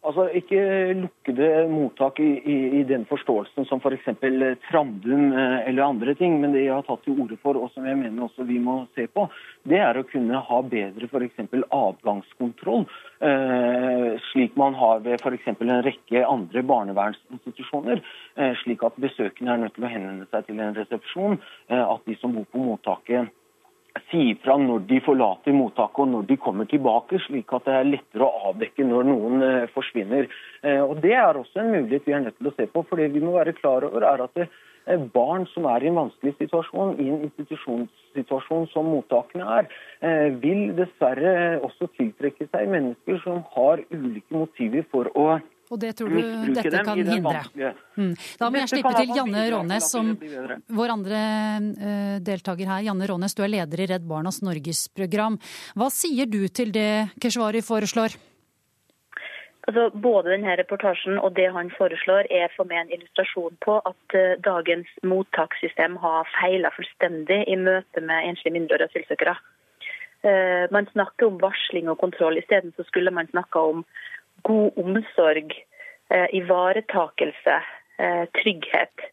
[0.07, 0.61] Altså, Ikke
[0.95, 4.05] lukkede mottak i, i, i den forståelsen som f.eks.
[4.21, 6.37] For Trandum eh, eller andre ting.
[6.41, 8.79] Men det jeg har tatt til orde for, og som jeg mener også vi må
[8.95, 9.27] se på,
[9.69, 11.43] det er å kunne ha bedre f.eks.
[11.67, 12.87] avgangskontroll.
[13.27, 15.51] Eh, slik man har ved f.eks.
[15.51, 18.05] en rekke andre barnevernsinstitusjoner.
[18.39, 21.41] Eh, slik at besøkende er nødt til å henvende seg til en resepsjon.
[21.73, 23.35] Eh, at de som bor på mottaket
[24.11, 27.91] si fra når de forlater mottaket og når de kommer tilbake, slik at det er
[27.91, 30.31] lettere å avdekke når noen eh, forsvinner.
[30.63, 32.85] Eh, og Det er også en mulighet vi er nødt til å se på.
[32.89, 36.01] for det vi må være klar over er at eh, barn som er i en
[36.01, 39.69] vanskelig situasjon, i en institusjonssituasjon som mottakene er,
[40.41, 45.27] vil dessverre også tiltrekke seg mennesker som har ulike motiver for å
[45.69, 46.21] og det tror du
[46.57, 47.43] dette kan hindre?
[47.99, 48.15] Mm.
[48.41, 50.15] Da må jeg slippe til Janne Rånes, som
[50.79, 51.21] vår andre
[51.67, 52.87] uh, deltaker her.
[52.89, 55.37] Janne Rånes, du er leder i Redd Barnas Norgesprogram.
[55.77, 58.17] Hva sier du til det Keshvari foreslår?
[59.69, 64.17] Altså, både denne reportasjen og det han foreslår, er for meg en illustrasjon på at
[64.17, 69.37] uh, dagens mottakssystem har feila fullstendig i møte med enslige mindreårige asylsøkere.
[70.25, 73.85] Uh, man snakker om varsling og kontroll, isteden skulle man snakke om
[74.43, 75.55] god omsorg,
[76.11, 77.63] eh, ivaretakelse,
[77.99, 79.09] eh, trygghet.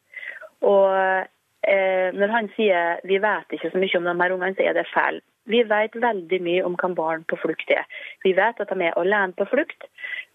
[0.62, 1.28] Og
[1.66, 4.78] Eh, når han sier vi vet ikke så mye om de her ungene, så er
[4.78, 5.22] det feil.
[5.50, 7.86] Vi vet veldig mye om hva barn på flukt er.
[8.26, 9.88] Vi vet at de er alene på flukt.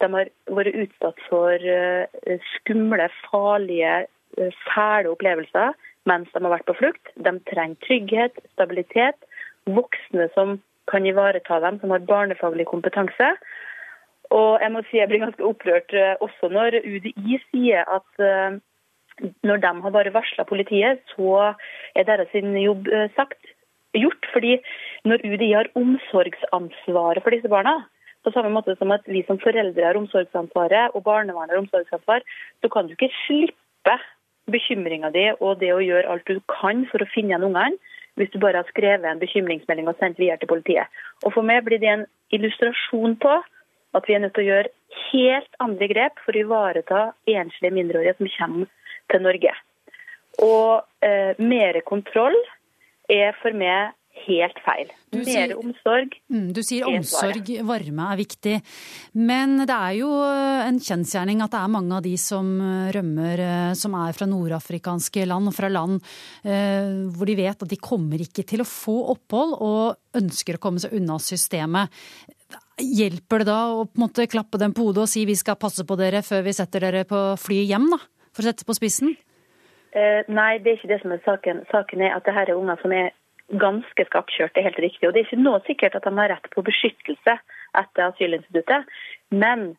[0.03, 1.67] De har vært utsatt for
[2.55, 3.95] skumle, farlige,
[4.71, 5.75] fæle opplevelser
[6.09, 7.11] mens de har vært på flukt.
[7.19, 9.19] De trenger trygghet, stabilitet,
[9.67, 10.59] voksne som
[10.91, 13.35] kan ivareta dem, som har barnefaglig kompetanse.
[14.31, 18.59] Og jeg må si jeg blir ganske opprørt eh, også når UDI sier at eh,
[19.45, 21.55] når de har bare varsla politiet, så
[21.95, 23.55] er deres jobb eh, sagt
[23.97, 24.29] gjort.
[24.33, 24.59] Fordi
[25.05, 27.83] når UDI har omsorgsansvaret for disse barna,
[28.25, 32.25] på samme måte som at vi som foreldre har omsorgsansvaret og barnevernet har omsorgsansvar,
[32.61, 33.97] så kan du ikke slippe
[34.51, 37.79] bekymringa di og det å gjøre alt du kan for å finne igjen ungene,
[38.19, 40.91] hvis du bare har skrevet en bekymringsmelding og sendt videre til politiet.
[41.25, 43.39] Og For meg blir det en illustrasjon på
[43.97, 44.73] at vi er nødt til å gjøre
[45.11, 48.71] helt andre grep for å ivareta enslige mindreårige som kommer
[49.11, 49.55] til Norge.
[50.47, 52.37] Og eh, mer kontroll
[53.11, 54.91] er for meg helt feil.
[55.11, 56.15] Du Mer sier- omsorg.
[56.31, 58.57] Mm, du sier er omsorg, varme er viktig.
[59.15, 62.47] Men det er jo en kjensgjerning at det er mange av de som
[62.93, 66.03] rømmer, eh, som er fra nordafrikanske land og fra land
[66.45, 70.63] eh, hvor de vet at de kommer ikke til å få opphold og ønsker å
[70.63, 71.89] komme seg unna systemet.
[72.81, 75.59] Hjelper det da å på en måte klappe dem på hodet og si vi skal
[75.61, 78.01] passe på dere før vi setter dere på flyet hjem, da?
[78.31, 79.15] For å sette på spissen?
[79.93, 81.65] Eh, nei, det er ikke det som er saken.
[81.71, 83.11] Saken er at det her er unger som er
[83.61, 85.07] ganske skakkjørte, det helt riktig.
[85.09, 87.37] Og det er ikke nå sikkert at de har rett på beskyttelse
[87.81, 88.87] etter asylinstituttet.
[89.35, 89.73] Men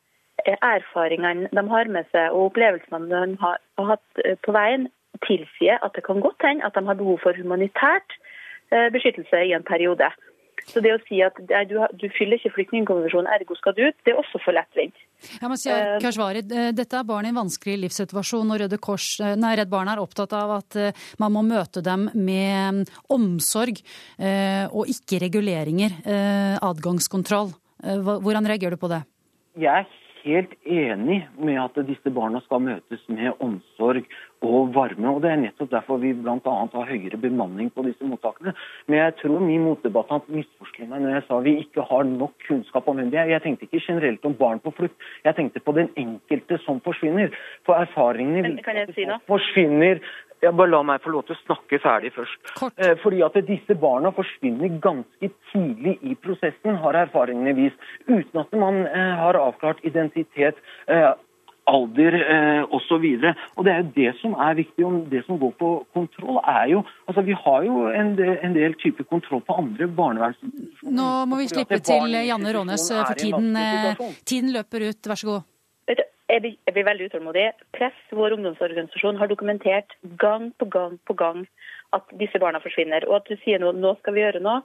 [0.45, 4.89] eh, erfaringene de har med seg og opplevelsene de har, har hatt eh, på veien,
[5.25, 8.15] tilsier at det kan godt hende at de har behov for humanitært
[8.73, 10.07] eh, beskyttelse i en periode.
[10.69, 11.38] Så det å si at
[11.69, 14.97] du, du fyller ikke flyktningkonvensjonen, ergo skal du ut, det er også for lettvint.
[15.41, 18.80] Jeg må si, sier Kashvari, eh, Dette er barn i en vanskelig livssituasjon, og Røde
[18.82, 22.82] Kors, eh, nei, Redd Barna er opptatt av at eh, man må møte dem med
[22.82, 22.84] mm,
[23.17, 23.82] omsorg
[24.17, 25.97] eh, og ikke reguleringer.
[26.06, 27.54] eh, Adgangskontroll.
[27.84, 29.04] Eh, Hvordan reagerer du på det?
[29.60, 34.05] Jeg er helt enig med at disse barna skal møtes med omsorg
[34.41, 35.10] og varme.
[35.10, 36.38] og Det er nettopp derfor vi bl.a.
[36.45, 38.53] har høyere bemanning på disse mottakene.
[38.88, 42.89] Men jeg tror min motdebattant misforsto meg når jeg sa vi ikke har nok kunnskap
[42.89, 43.34] om hvem de er.
[43.36, 47.34] Jeg tenkte ikke generelt om barn på flukt, jeg tenkte på den enkelte som forsvinner.
[47.65, 50.01] For erfaringene Men kan jeg forsvinner
[50.41, 52.54] ja, bare La meg få lov til å snakke ferdig først.
[52.75, 57.91] Eh, fordi at disse barna forsvinner ganske tidlig i prosessen, har erfaringene vist.
[58.08, 61.12] Uten at man eh, har avklart identitet, eh,
[61.71, 63.06] alder eh, osv.
[63.56, 64.86] Og det er jo det som er viktig.
[64.86, 68.58] og Det som går på kontroll, er jo altså Vi har jo en del, en
[68.58, 70.41] del type kontroll på andre barneverns...
[70.82, 73.54] Nå må vi slippe til Janne Rånes, for tiden,
[74.25, 75.12] tiden løper ut.
[75.12, 75.47] Vær så god.
[76.32, 77.50] Jeg blir, veldig utålmodig.
[77.76, 81.41] Press, vår ungdomsorganisasjon, har dokumentert gang på gang på gang
[81.96, 83.04] at disse barna forsvinner.
[83.10, 84.62] Og at du sier noe, nå skal vi gjøre noe.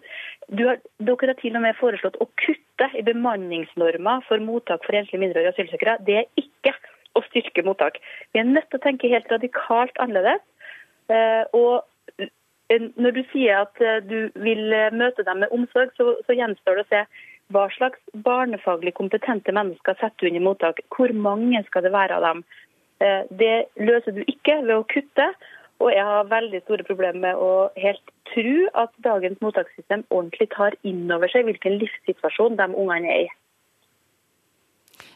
[0.61, 5.25] Har, dere har til og med foreslått å kutte i bemanningsnormer for mottak for enslige
[5.25, 5.99] mindreårige asylsøkere.
[6.07, 6.77] Det er ikke
[7.19, 7.99] å styrke mottak.
[8.31, 10.45] Vi er nødt til å tenke helt radikalt annerledes.
[11.11, 16.15] Eh, og eh, når du sier at eh, du vil møte dem med omsorg, så,
[16.29, 17.07] så gjenstår det å se
[17.55, 20.81] hva slags barnefaglig kompetente mennesker setter du inn i mottak.
[20.95, 22.45] Hvor mange skal det være av dem?
[23.01, 25.29] Eh, Det løser du ikke ved å kutte.
[25.79, 30.73] Og jeg har veldig store problemer med å helt tro at dagens mottakssystem ordentlig tar
[30.89, 33.35] inn over seg hvilken livssituasjon de ungene er i.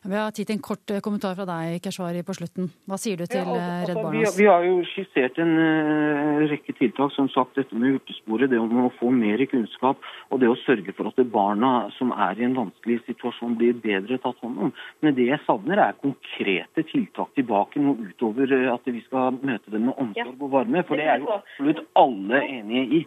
[0.03, 2.71] Vi har tid til en kort eh, kommentar fra deg, Keshvari, på slutten.
[2.89, 4.39] Hva sier du til Ja, altså, Redd altså, vi, Barnas?
[4.39, 7.13] vi har jo skissert en uh, rekke tiltak.
[7.13, 10.95] Som sagt, dette med hurtigsporet, det om å få mer kunnskap og det å sørge
[10.97, 14.75] for at det barna som er i en vanskelig situasjon, blir bedre tatt hånd om.
[15.05, 19.91] Men det jeg savner, er konkrete tiltak tilbake, noe utover at vi skal møte dem
[19.91, 20.87] med omsorg og varme.
[20.89, 23.07] For det er jo absolutt alle enige i.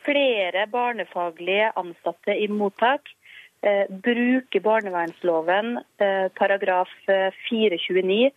[0.00, 3.12] flere barnefaglige ansatte i mottak.
[3.60, 8.30] Eh, bruke barnevernsloven eh, paragraf eh, 429,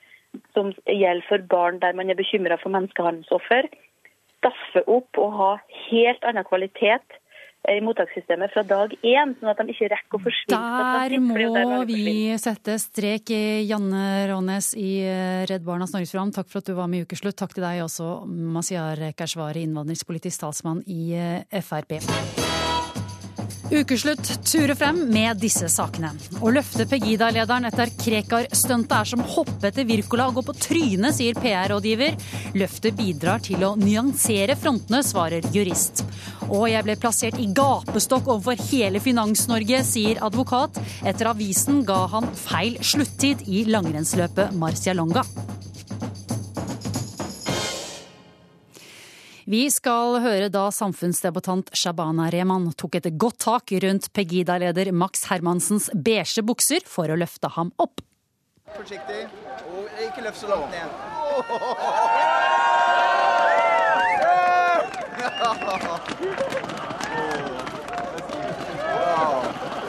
[0.51, 3.69] som gjelder for barn der man er bekymra for menneskehandelsoffer.
[4.41, 5.51] Staffe opp og ha
[5.85, 10.23] helt annen kvalitet eh, i mottakssystemet fra dag én, sånn at de ikke rekker å
[10.27, 10.59] forsvinne.
[10.59, 13.31] Der er må vi sette strek.
[13.63, 17.39] Janne Rånes i eh, Redd Barnas Norgesprogram, takk for at du var med i Ukeslutt.
[17.39, 22.42] Takk til deg også, Masiar Keshvari, innvandringspolitisk talsmann i eh, Frp.
[23.73, 26.11] Ukeslutt turer frem med disse sakene.
[26.45, 31.39] Å løfte Pegida-lederen etter Krekar-stuntet er som hoppe etter Wirkola og gå på trynet, sier
[31.41, 32.13] PR-rådgiver.
[32.59, 36.03] Løftet bidrar til å nyansere frontene, svarer jurist.
[36.51, 42.29] Og jeg ble plassert i gapestokk overfor hele Finans-Norge, sier advokat, etter avisen ga han
[42.45, 45.25] feil sluttid i langrennsløpet Marcialonga.
[49.45, 55.89] Vi skal høre da samfunnsdebattant Shabana Rehman tok et godt tak rundt Pegida-leder Max Hermansens
[55.91, 57.99] beige bukser for å løfte ham opp.
[58.71, 59.27] Forsiktig,
[59.67, 60.87] og ikke løft så langt ned.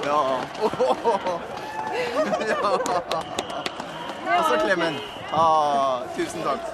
[0.05, 0.19] Ja.
[4.35, 4.99] Og så klemmen.
[5.31, 6.74] Ah, tusen takk.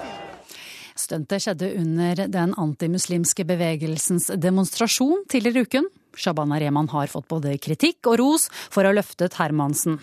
[1.11, 5.89] Stuntet skjedde under den antimuslimske bevegelsens demonstrasjon tidligere i uken.
[6.15, 9.97] Shabana Rehman har fått både kritikk og ros for å ha løftet Hermansen.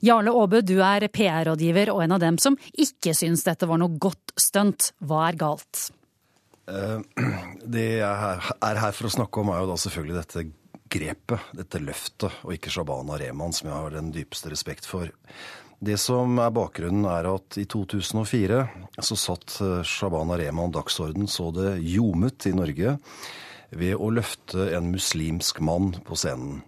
[0.00, 4.00] Jarle Aabø, du er PR-rådgiver og en av dem som ikke syns dette var noe
[4.00, 4.94] godt stunt.
[5.04, 5.90] Hva er galt?
[6.72, 7.04] Eh,
[7.76, 10.46] det jeg er her for å snakke om, er jo da selvfølgelig dette
[10.96, 15.12] grepet, dette løftet, og ikke Shabana Rehman, som jeg har den dypeste respekt for.
[15.78, 18.62] Det som er bakgrunnen, er at i 2004
[19.04, 22.96] så satt eh, Shabana Rehman dagsorden så det ljomet i Norge
[23.76, 26.62] ved å løfte en muslimsk mann på scenen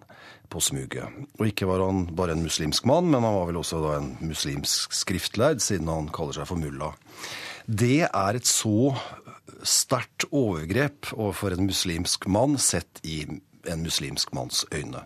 [0.52, 1.08] på smuget.
[1.38, 4.96] Og ikke var han bare en muslimsk mann, men han var vel også en muslimsk
[4.96, 6.92] skriftlærd, siden han kaller seg for mulla.
[7.68, 8.94] Det er et så
[9.66, 13.22] sterkt overgrep overfor en muslimsk mann sett i
[13.68, 15.04] en muslimsk manns øyne.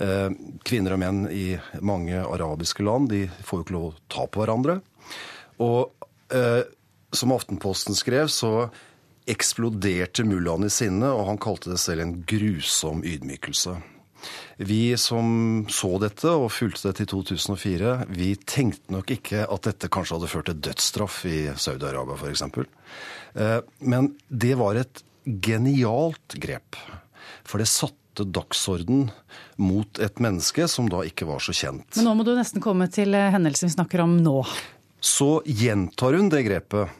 [0.00, 0.28] Eh,
[0.64, 4.42] kvinner og menn i mange arabiske land de får jo ikke lov å ta på
[4.42, 4.78] hverandre.
[5.60, 5.90] Og
[6.32, 6.62] eh,
[7.12, 8.70] som Aftenposten skrev, så
[9.30, 13.76] eksploderte mullaen i sinne, og han kalte det selv en grusom ydmykelse.
[14.60, 19.88] Vi som så dette og fulgte det til 2004, vi tenkte nok ikke at dette
[19.92, 22.44] kanskje hadde ført til dødsstraff i Saudi-Arabia f.eks.
[23.40, 26.76] Eh, men det var et genialt grep.
[27.48, 29.10] For det satte dagsorden
[29.60, 31.86] mot et menneske som da ikke var så kjent.
[31.96, 34.40] Men nå må du nesten komme til eh, hendelsen vi snakker om nå.
[35.00, 36.98] Så gjentar hun det grepet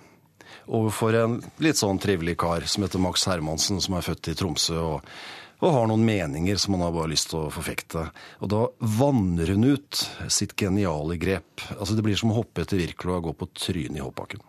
[0.71, 4.79] overfor en litt sånn trivelig kar som heter Max Hermansen, som er født i Tromsø.
[4.81, 5.13] og
[5.61, 8.07] og har noen meninger som han har bare lyst til å forfekte.
[8.41, 8.63] Og da
[8.97, 9.99] vanner hun ut
[10.33, 11.61] sitt geniale grep.
[11.77, 14.41] Altså Det blir som å hoppe etter Wirkola og gå på trynet i hoppbakken.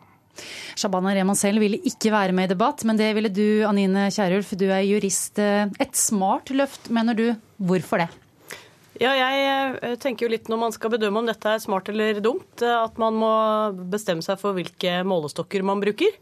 [0.80, 4.56] Shabana Rehman selv ville ikke være med i debatt, men det ville du, Anine Kierulf.
[4.58, 5.40] Du er jurist.
[5.40, 7.28] Et smart løft, mener du.
[7.62, 8.12] Hvorfor det?
[9.02, 12.20] Ja, jeg eh, tenker jo litt når man skal bedømme om dette er smart eller
[12.22, 13.32] dumt, eh, at man må
[13.90, 16.14] bestemme seg for hvilke målestokker man bruker.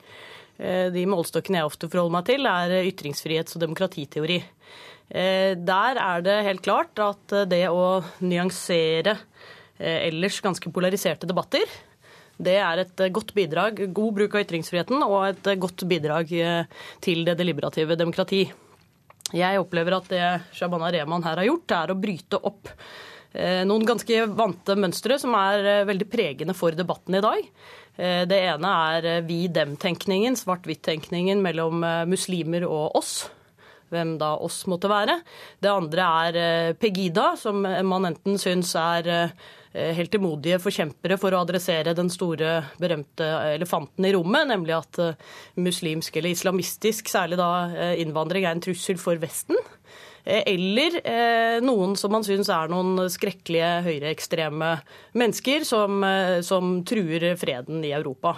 [0.56, 4.39] Eh, de målestokkene jeg ofte forholder meg til, er ytringsfrihets- og demokratiteori.
[5.10, 9.15] Der er det helt klart at det å nyansere
[9.82, 11.65] ellers ganske polariserte debatter
[12.39, 16.32] det er et eh, godt bidrag, god bruk av ytringsfriheten og et eh, godt bidrag
[16.39, 18.45] eh, til det deliberative demokrati.
[19.36, 20.25] Jeg opplever at det
[20.58, 22.73] Shabana Rehman her har gjort, er å bryte opp
[23.30, 27.43] noen ganske vante mønstre som er veldig pregende for debatten i dag.
[28.25, 33.13] Det ene er vi-dem-tenkningen, svart-hvitt-tenkningen mellom muslimer og oss
[33.93, 35.19] hvem da oss måtte være.
[35.62, 39.32] Det andre er Pegida, som man enten syns er
[39.69, 45.28] Eh, heltemodige forkjempere for å adressere den store, berømte elefanten i rommet, nemlig at eh,
[45.62, 49.60] muslimsk eller islamistisk, særlig da eh, innvandring, er en trussel for Vesten.
[50.30, 50.97] Eller
[51.63, 54.67] noen som man syns er noen skrekkelige høyreekstreme
[55.17, 56.04] mennesker som,
[56.45, 58.36] som truer freden i Europa.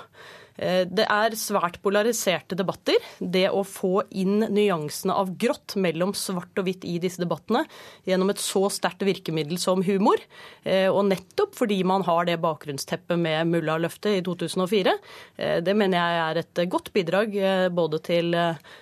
[0.58, 2.98] Eh, det er svært polariserte debatter.
[3.20, 7.64] Det å få inn nyansene av grått mellom svart og hvitt i disse debattene
[8.08, 10.22] gjennom et så sterkt virkemiddel som humor,
[10.64, 14.98] eh, og nettopp fordi man har det bakgrunnsteppet med mulla-løftet i 2004,
[15.38, 17.34] eh, det mener jeg er et godt bidrag
[17.72, 18.34] både til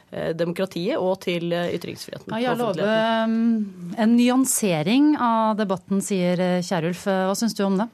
[0.10, 2.34] demokratiet og til ytringsfriheten.
[2.34, 7.06] Ja, jeg lover en nyansering av debatten, sier Kierulf.
[7.06, 7.90] Hva syns du om det?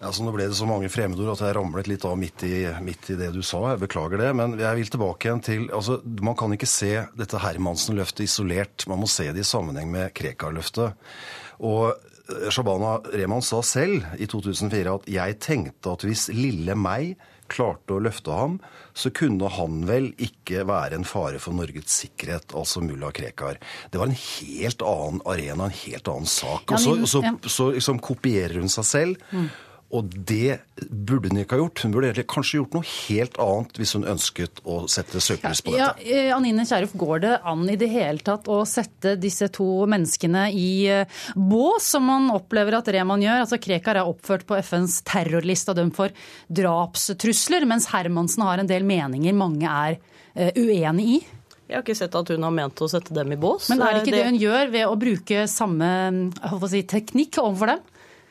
[0.00, 3.10] Altså, nå ble det så mange fremmedord at jeg ramlet litt av midt i, midt
[3.12, 3.58] i, det du sa.
[3.74, 4.30] Jeg beklager det.
[4.38, 8.86] Men jeg vil tilbake igjen til altså, Man kan ikke se dette Hermansen-løftet isolert.
[8.88, 10.96] Man må se det i sammenheng med Krekar-løftet.
[11.68, 17.18] Og eh, Shabana Rehman sa selv i 2004 at 'jeg tenkte at hvis lille meg
[17.50, 18.58] klarte å løfte ham,
[18.94, 23.58] så kunne han vel ikke være en fare for Norges sikkerhet, altså mulla Krekar.
[23.90, 26.70] Det var en helt annen arena, en helt annen sak.
[26.70, 29.26] Og så, så, så liksom, kopierer hun seg selv.
[29.90, 31.82] Og det burde hun ikke ha gjort.
[31.82, 35.80] Hun burde kanskje gjort noe helt annet hvis hun ønsket å sette søkelys på dette.
[35.82, 39.66] Ja, eh, Anine Kierulf, går det an i det hele tatt å sette disse to
[39.90, 43.42] menneskene i eh, bås, som man opplever at Reman gjør?
[43.42, 46.14] Altså Krekar er oppført på FNs terrorliste og dømt for
[46.46, 49.98] drapstrusler, mens Hermansen har en del meninger mange er
[50.36, 51.20] eh, uenig i?
[51.70, 53.68] Jeg har ikke sett at hun har ment å sette dem i bås.
[53.70, 55.90] Men er det ikke det, det hun gjør ved å bruke samme
[56.70, 57.88] si, teknikk overfor dem?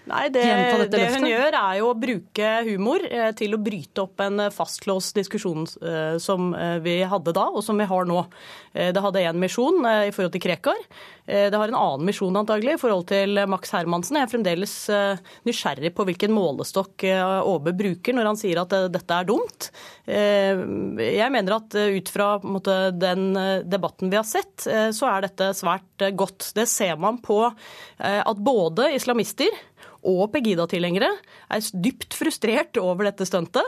[0.10, 0.44] Nei, det,
[0.90, 4.54] det hun gjør, er jo å bruke humor eh, til å bryte opp en eh,
[4.54, 6.50] fastlåst diskusjon eh, som
[6.84, 8.24] vi hadde da, og som vi har nå.
[8.70, 10.78] Det hadde én misjon i forhold til Krekar.
[11.26, 14.20] Det har en annen misjon antagelig i forhold til Max Hermansen.
[14.20, 14.74] Jeg er fremdeles
[15.48, 19.72] nysgjerrig på hvilken målestokk Aabe bruker når han sier at dette er dumt.
[20.06, 23.34] Jeg mener at ut fra måte, den
[23.70, 26.52] debatten vi har sett, så er dette svært godt.
[26.58, 29.50] Det ser man på at både islamister
[30.08, 31.12] og Pegida-tilhengere
[31.52, 33.66] er dypt frustrert over dette stuntet.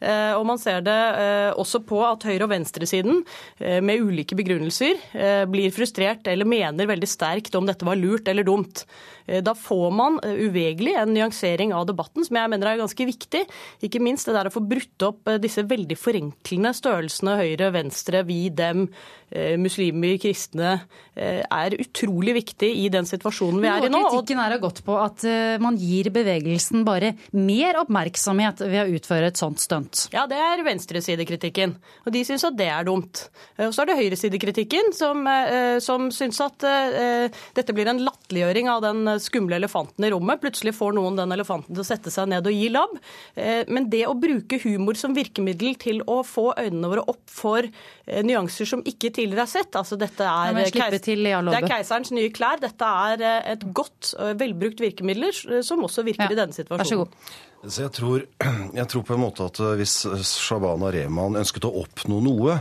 [0.00, 3.22] Eh, Og man ser det eh, også på at høyre- og venstresiden
[3.60, 5.00] eh, med ulike begrunnelser
[5.48, 8.84] blir frustrert eller mener veldig sterkt om dette var lurt eller dumt.
[9.26, 13.06] Eh, Da får man uvegerlig uvegelig en nyansering av debatten som jeg mener er ganske
[13.06, 13.42] viktig.
[13.86, 18.22] Ikke minst det der å få brutt opp eh, disse veldig forenklende størrelsene høyre, venstre,
[18.26, 18.86] vi, dem,
[19.30, 20.80] eh, muslimer, kristne,
[21.16, 24.02] eh, er utrolig viktig i den situasjonen vi er i nå.
[24.10, 29.30] Kritikken er gått på at eh, man gir bevegelsen bare mer oppmerksomhet ved å utføre
[29.32, 30.06] et sånt stunt.
[30.14, 33.26] Ja, det er venstresidekritikken, og de syns at det er dumt.
[33.58, 38.02] Eh, Og så er det høyresidekritikken, som, eh, som syns at eh, dette blir en
[38.06, 40.40] latterliggjøring av den skumle elefanten i rommet.
[40.42, 42.96] Plutselig får noen den elefanten til å sette seg ned og gi labb.
[43.36, 47.62] Eh, Men det å bruke humor som virkemiddel til å få øynene våre opp for
[47.66, 51.62] eh, nyanser som ikke tidligere er sett altså dette er, Nei, keis- til, Jarl det
[51.62, 52.60] er keiserens nye klær.
[52.60, 56.86] Dette er eh, et godt, eh, velbrukt virkemiddel eh, som også virker i denne situasjonen.
[56.86, 58.24] Så jeg tror,
[58.80, 59.94] jeg tror på en måte at eh, hvis
[60.26, 62.58] Shabana Rehman ønsket å oppnå noe,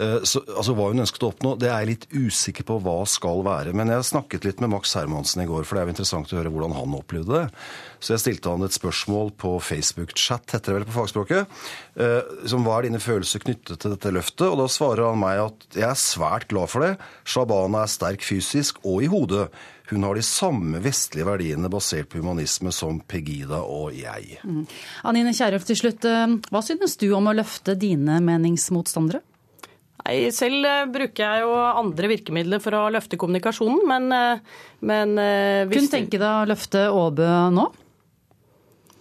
[0.00, 2.98] eh, så, altså hva hun ønsket å oppnå, det er jeg litt usikker på hva
[3.10, 3.74] skal være.
[3.76, 6.40] Men jeg snakket litt med Max Hermansen i går, for det er jo interessant å
[6.40, 7.62] høre hvordan han opplevde det.
[8.00, 11.54] Så jeg stilte han et spørsmål på Facebook-chat, heter det vel på fagspråket,
[12.00, 14.48] eh, som hva er dine følelser knyttet til dette løftet?
[14.48, 16.92] Og da svarer han meg at jeg er svært glad for det.
[17.28, 19.48] Shabana er sterk fysisk og i hodet.
[19.90, 24.40] Hun har de samme vestlige verdiene basert på humanisme som Pegida og jeg.
[24.42, 24.64] Mm.
[25.06, 29.22] Anine Kierulf til slutt, eh, hva synes du om å løfte dine meningsmotstandere?
[30.02, 35.16] Nei, selv eh, bruker jeg jo andre virkemidler for å løfte kommunikasjonen, men, eh, men
[35.16, 37.70] hvis, Kunne tenke deg å løfte Åbø nå?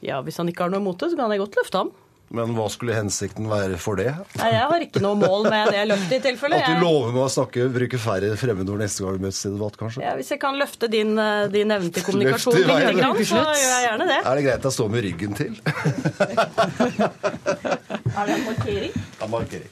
[0.06, 1.94] ja, hvis han ikke har noe imot det, så kan jeg godt løfte ham.
[2.34, 4.10] Men hva skulle hensikten være for det?
[4.40, 6.58] Nei, Jeg har ikke noe mål med det løftet i tilfelle.
[6.58, 9.78] At du lover meg å snakke, bruke færre fremmedord neste gang vi møtes i debatt,
[9.80, 10.02] kanskje?
[10.06, 13.54] Ja, hvis jeg kan løfte din, eh, din evne til kommunikasjon litt, grann, så gjør
[13.62, 14.20] jeg gjerne det.
[14.26, 15.54] Er det greit jeg står med ryggen til?
[18.16, 18.94] Er det en markering?
[19.20, 19.72] Ja, markering.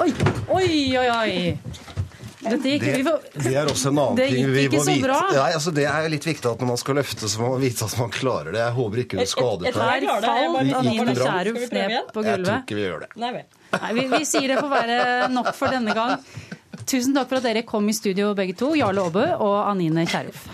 [0.00, 0.12] Oi,
[0.52, 0.66] oi,
[0.98, 1.08] oi!
[1.16, 1.84] oi.
[2.50, 4.84] Dette gikk Det, vi får- det er også en annen Det ting vi ikke må
[4.84, 5.06] så vite.
[5.06, 5.20] bra.
[5.32, 7.84] Nei, altså Det er litt viktig at når man skal løfte, så må man vite
[7.84, 8.60] at man klarer det.
[8.62, 9.74] Jeg håper ikke du skadet deg.
[9.74, 11.42] falt fall det Anine bra?
[11.42, 12.26] Ned på gulvet.
[12.26, 13.08] Jeg tror ikke vi gjør det.
[13.16, 13.32] Nei.
[13.76, 16.20] Nei, vi, vi sier det får være nok for denne gang.
[16.86, 20.46] Tusen takk for at dere kom i studio begge to, Jarle Aabø og Anine Kierulf.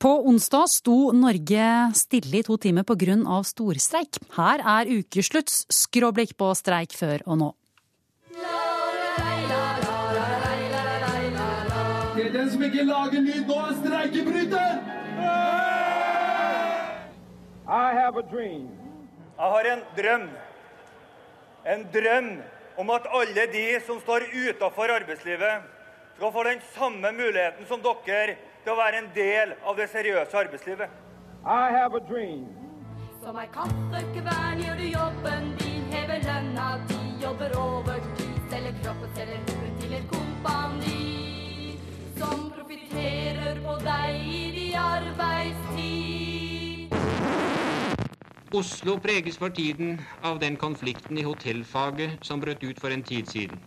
[0.00, 3.42] På onsdag sto Norge stille i to timer pga.
[3.44, 4.18] storstreik.
[4.36, 7.52] Her er ukeslutts skråblikk på streik før og nå.
[12.34, 14.72] Den som ikke lager lyd nå, er streikebryter!
[17.64, 18.66] I have a dream.
[19.38, 20.26] Jeg har en drøm.
[21.74, 22.28] En drøm
[22.78, 25.70] om at alle de som står utenfor arbeidslivet,
[26.16, 30.38] skal få den samme muligheten som dere til å være en del av det seriøse
[30.44, 30.90] arbeidslivet.
[31.44, 32.46] I have a dream.
[33.24, 39.53] Som ei kaffekvern gjør du jobben din, hever lønna di, jobber overtid, selger kroppen, selger
[42.94, 46.94] Som profitterer på deg i din arbeidstid.
[48.54, 53.26] Oslo preges for tiden av den konflikten i hotellfaget som brøt ut for en tid
[53.26, 53.58] siden.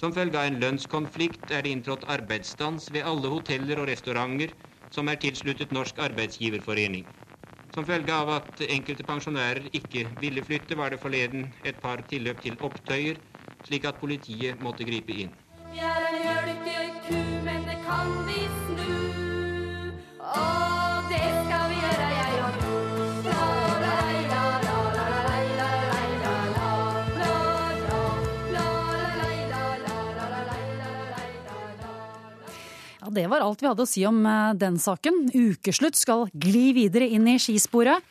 [0.00, 4.56] Som følge av en lønnskonflikt er det inntrådt arbeidsstans ved alle hoteller og restauranter
[4.88, 7.04] som er tilsluttet Norsk arbeidsgiverforening.
[7.74, 12.40] Som følge av at enkelte pensjonærer ikke ville flytte, var det forleden et par tilløp
[12.40, 13.20] til opptøyer,
[13.60, 15.36] slik at politiet måtte gripe inn.
[15.68, 16.87] Vi er en
[17.88, 19.18] kan vi snu.
[33.18, 34.20] Det var alt vi hadde å si om
[34.54, 35.24] den saken.
[35.34, 38.04] Ukeslutt skal gli videre inn i skisporet.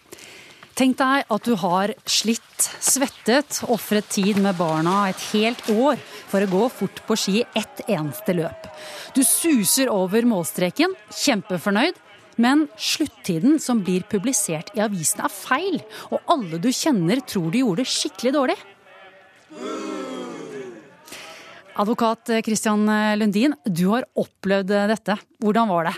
[0.78, 5.97] Tenk deg at du har slitt, svettet, ofret tid med barna et helt år
[6.30, 8.67] for å gå fort på ski ett eneste løp.
[9.17, 11.97] Du suser over målstreken, kjempefornøyd,
[12.38, 15.80] men sluttiden som blir publisert i avisen er feil,
[16.13, 18.57] og alle du kjenner tror du gjorde det skikkelig dårlig.
[21.82, 22.86] Advokat Christian
[23.17, 25.17] Lundin, du har opplevd dette.
[25.41, 25.97] Hvordan var det?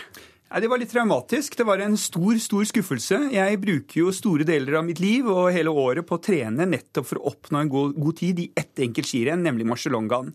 [0.50, 1.54] Ja, det var litt traumatisk.
[1.54, 3.20] Det var en stor, stor skuffelse.
[3.30, 7.06] Jeg bruker jo store deler av mitt liv og hele året på å trene nettopp
[7.06, 10.32] for å oppnå en god, god tid i ett enkelt skirenn, nemlig Marcialongaen.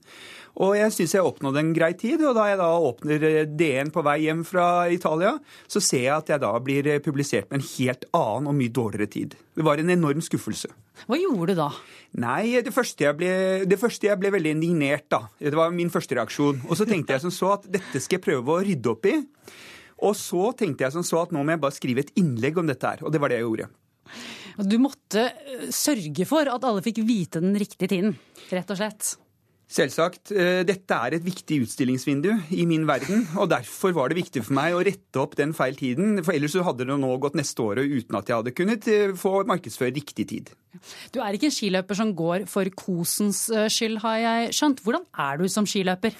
[0.63, 2.24] Og jeg syns jeg oppnådde en grei tid.
[2.24, 3.26] Og da jeg da åpner
[3.59, 5.34] DN på vei hjem fra Italia,
[5.68, 9.11] så ser jeg at jeg da blir publisert med en helt annen og mye dårligere
[9.18, 9.36] tid.
[9.51, 10.72] Det var en enorm skuffelse.
[11.11, 11.70] Hva gjorde du da?
[12.24, 13.36] Nei, det første, jeg ble,
[13.68, 15.26] det første jeg ble veldig indignert, da.
[15.43, 16.63] Det var min første reaksjon.
[16.70, 19.20] Og så tenkte jeg som så at dette skal jeg prøve å rydde opp i.
[20.04, 22.68] Og så tenkte jeg som så at nå må jeg bare skrive et innlegg om
[22.68, 23.04] dette her.
[23.06, 23.70] Og det var det jeg gjorde.
[24.56, 25.28] Du måtte
[25.76, 28.18] sørge for at alle fikk vite den riktige tiden,
[28.52, 29.16] rett og slett.
[29.66, 30.30] Selvsagt.
[30.30, 33.24] Eh, dette er et viktig utstillingsvindu i min verden.
[33.41, 36.20] Og derfor var det viktig for meg å rette opp den feil tiden.
[36.22, 39.16] For ellers så hadde det nå gått neste året uten at jeg hadde kunnet eh,
[39.18, 40.54] få markedsføre riktig tid.
[41.10, 44.86] Du er ikke en skiløper som går for kosens eh, skyld, har jeg skjønt.
[44.86, 46.14] Hvordan er du som skiløper?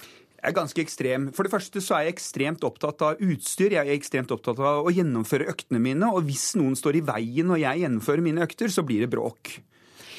[0.46, 1.22] Jeg er ganske ekstrem.
[1.34, 3.72] For det første så er jeg ekstremt opptatt av utstyr.
[3.74, 6.06] Jeg er ekstremt opptatt av å gjennomføre øktene mine.
[6.06, 9.56] Og hvis noen står i veien når jeg gjennomfører mine økter, så blir det bråk.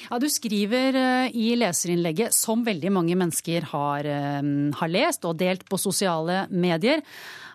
[0.10, 4.52] Ja, Du skriver eh, i leserinnlegget, som veldig mange mennesker har, eh,
[4.82, 7.06] har lest og delt på sosiale medier,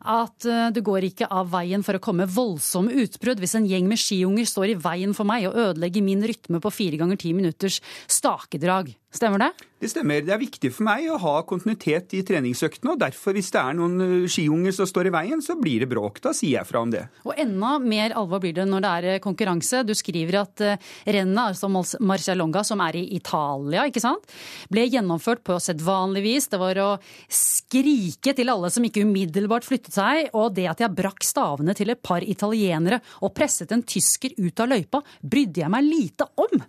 [0.03, 4.01] at du går ikke av veien for å komme voldsomme utbrudd hvis en gjeng med
[4.01, 7.79] skiunger står i veien for meg og ødelegger min rytme på fire ganger ti minutters
[8.11, 8.97] stakedrag.
[9.13, 9.51] Stemmer det?
[9.83, 10.23] Det stemmer.
[10.25, 12.95] Det er viktig for meg å ha kontinuitet i treningsøktene.
[12.95, 15.89] og Derfor, hvis det er noen eh, skiunger som står i veien, så blir det
[15.91, 16.21] bråk.
[16.25, 17.03] Da sier jeg fra om det.
[17.27, 19.83] Og enda mer alvor blir det når det er eh, konkurranse.
[19.85, 20.63] Du skriver at
[21.05, 21.69] rennet, altså
[22.01, 24.33] Marcialonga, som er i Italia, ikke sant,
[24.73, 26.49] ble gjennomført på sedvanlig vis.
[26.49, 26.91] Det var å
[27.29, 31.93] skrike til alle som ikke umiddelbart flyttet seg, og det at jeg brakk stavene til
[31.93, 36.65] et par italienere og presset en tysker ut av løypa, brydde jeg meg lite om.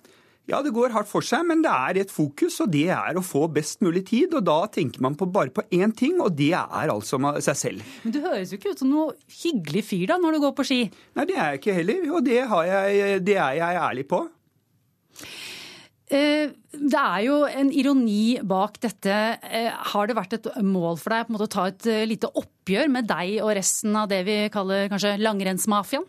[0.52, 3.24] Ja, det går hardt for seg, men det er et fokus, og det er å
[3.24, 4.34] få best mulig tid.
[4.36, 7.94] Og da tenker man på bare på én ting, og det er altså seg selv.
[8.04, 10.68] Men du høres jo ikke ut som noe hyggelig fyr da, når du går på
[10.68, 10.82] ski.
[11.16, 14.22] Nei, det er jeg ikke heller, og det, jeg, det er jeg ærlig på.
[16.14, 19.18] Eh, det er jo en ironi bak dette.
[19.48, 23.08] Eh, har det vært et mål for deg å ta et eh, lite oppgjør med
[23.10, 26.06] deg og resten av det vi kaller kanskje langrennsmafiaen?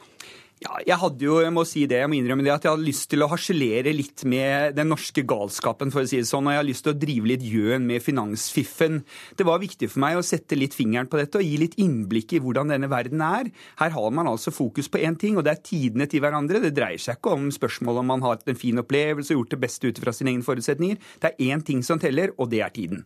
[0.62, 2.86] Ja, jeg hadde jo, jeg må si det, jeg må innrømme det, at jeg hadde
[2.86, 6.46] lyst til å harselere litt med den norske galskapen, for å si det sånn.
[6.46, 9.00] Og jeg har lyst til å drive litt gjøn med finansfiffen.
[9.36, 12.36] Det var viktig for meg å sette litt fingeren på dette og gi litt innblikk
[12.38, 13.50] i hvordan denne verden er.
[13.82, 16.62] Her har man altså fokus på én ting, og det er tidene til hverandre.
[16.62, 19.56] Det dreier seg ikke om spørsmålet om man har hatt en fin opplevelse og gjort
[19.56, 21.02] det beste ut fra sine egne forutsetninger.
[21.20, 23.04] Det er én ting som teller, og det er tiden.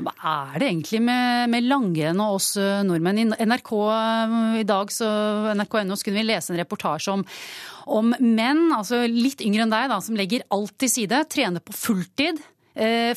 [0.00, 3.22] Hva er det egentlig med, med langrenn og oss eh, nordmenn?
[3.22, 5.10] I NRK eh, i dag, så
[5.54, 7.26] nrk.no, så kunne vi lese en reportasje om,
[7.98, 11.76] om menn, altså litt yngre enn deg, da, som legger alt til side, trener på
[11.76, 12.40] fulltid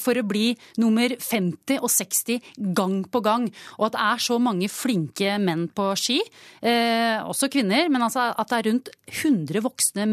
[0.02, 2.42] for å bli nummer 50 og 60
[2.76, 3.48] gang på gang.
[3.80, 6.20] Og at det er så mange flinke menn på ski,
[6.62, 10.08] eh, også kvinner, men altså at det er rundt 100 voksne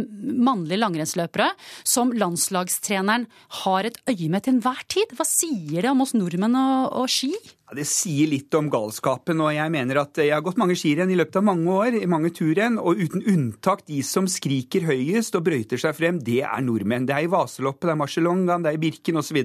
[0.51, 1.51] mannlige langrennsløpere
[1.85, 3.27] som landslagstreneren
[3.65, 5.15] har et øye med til enhver tid.
[5.17, 7.33] Hva sier det om oss nordmenn og, og ski?
[7.71, 11.13] Ja, det sier litt om galskapen, og jeg mener at jeg har gått mange skirenn
[11.15, 15.39] i løpet av mange år, i mange turrenn, og uten unntak de som skriker høyest
[15.39, 17.07] og brøyter seg frem, det er nordmenn.
[17.07, 19.39] Det er i Vaseloppet, det er Marcialongaen, det er i Birken osv.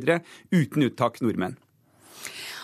[0.49, 1.53] Uten unntak nordmenn.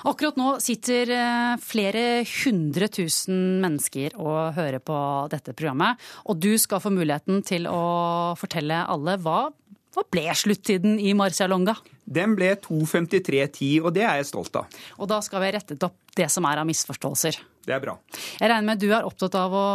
[0.10, 4.98] Akkurat nå sitter eh, flere hundre tusen mennesker og hører på
[5.30, 6.02] dette programmet.
[6.26, 9.44] Og du skal få muligheten til å fortelle alle hva
[9.92, 11.76] hva ble sluttiden i Marcialonga?
[12.12, 14.78] Den ble 2.53,10, og det er jeg stolt av.
[14.98, 17.40] Og da skal vi ha rettet opp det som er av misforståelser.
[17.68, 17.98] Det er bra.
[18.40, 19.66] Jeg regner med at du er opptatt av å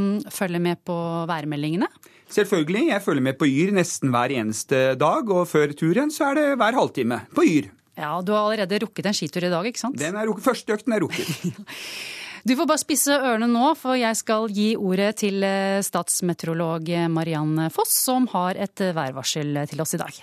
[0.00, 0.96] mm, følge med på
[1.30, 1.88] værmeldingene?
[2.30, 2.86] Selvfølgelig.
[2.92, 6.46] Jeg følger med på Yr nesten hver eneste dag, og før turen så er det
[6.60, 7.70] hver halvtime på Yr.
[8.00, 9.98] Ja, Du har allerede rukket en skitur i dag, ikke sant?
[10.00, 10.46] Den er rukket.
[10.46, 11.28] Første økten er rukket.
[12.44, 17.68] Du får bare spisse ørene nå, for jeg skal gi ordet til eh, statsmeteorolog Mariann
[17.74, 20.20] Foss, som har et eh, værvarsel til oss i dag.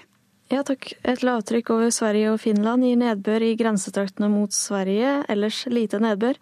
[0.48, 0.94] Ja takk.
[1.04, 6.40] Et lavtrykk over Sverige og Finland gir nedbør i grensetraktene mot Sverige, ellers lite nedbør.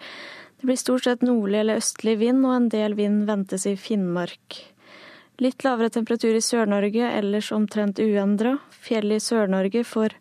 [0.61, 4.59] Det blir stort sett nordlig eller østlig vind, og en del vind ventes i Finnmark.
[5.41, 8.55] Litt lavere temperatur i Sør-Norge, ellers omtrent uendra.
[8.85, 10.15] Fjell i Sør-Norge får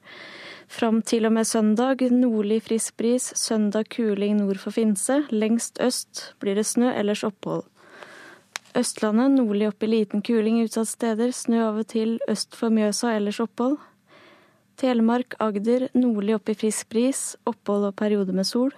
[0.75, 5.21] Fram til og med søndag nordlig frisk bris, søndag kuling nord for Finse.
[5.31, 7.63] Lengst øst blir det snø, ellers opphold.
[8.75, 13.13] Østlandet nordlig opp i liten kuling utsatt steder, snø av og til øst for Mjøsa,
[13.15, 13.79] ellers opphold.
[14.77, 18.75] Telemark, Agder nordlig opp i frisk bris, opphold og periode med sol.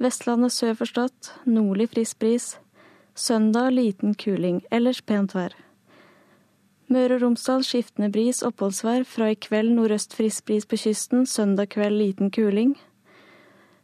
[0.00, 2.54] Vestlandet sør for Stad nordlig frisk bris.
[3.14, 5.65] Søndag liten kuling, ellers pent vær.
[6.86, 9.02] Møre og Romsdal skiftende bris, oppholdsvær.
[9.10, 11.24] Fra i kveld nordøst frisk bris på kysten.
[11.26, 12.76] Søndag kveld liten kuling.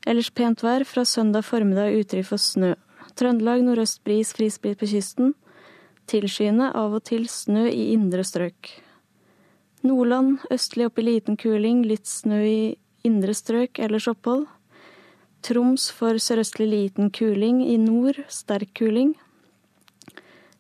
[0.07, 0.85] Ellers pent vær.
[0.87, 2.77] Fra søndag formiddag utrygt for snø.
[3.19, 5.35] Trøndelag nordøst bris, frisprit på kysten.
[6.07, 8.71] Tilskyende, av og til snø i indre strøk.
[9.83, 12.61] Nordland østlig opp i liten kuling, litt snø i
[13.03, 14.47] indre strøk, ellers opphold.
[15.43, 19.17] Troms for sørøstlig liten kuling, i nord sterk kuling.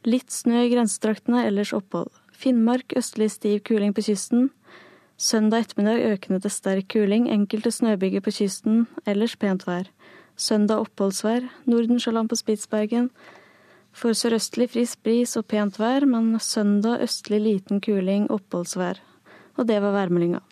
[0.03, 2.11] Litt snø i grensetraktene, ellers opphold.
[2.43, 4.49] Finnmark østlig stiv kuling på kysten.
[5.15, 9.87] Søndag ettermiddag økende til sterk kuling, enkelte snøbyger på kysten, ellers pent vær.
[10.35, 13.11] Søndag oppholdsvær, Nordensjøland på Spitsbergen.
[13.95, 18.99] For sørøstlig frisk bris og pent vær, men søndag østlig liten kuling, oppholdsvær.
[19.55, 20.43] Og det var værmeldinga.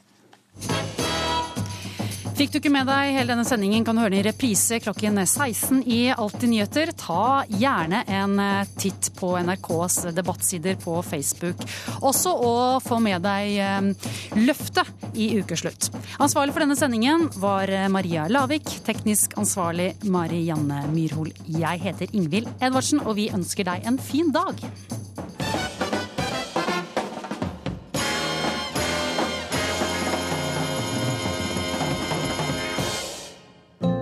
[2.40, 5.18] Fikk du ikke med deg hele denne sendingen, kan du høre den i reprise klokken
[5.20, 6.88] 16 i Alltid nyheter.
[6.96, 11.60] Ta gjerne en eh, titt på NRKs debattsider på Facebook.
[12.00, 14.08] Også å få med deg eh,
[14.40, 15.90] løftet i ukeslutt.
[16.16, 18.72] Ansvarlig for denne sendingen var eh, Maria Lavik.
[18.88, 21.34] Teknisk ansvarlig Marianne Myrhol.
[21.44, 24.64] Jeg heter Ingvild Edvardsen, og vi ønsker deg en fin dag.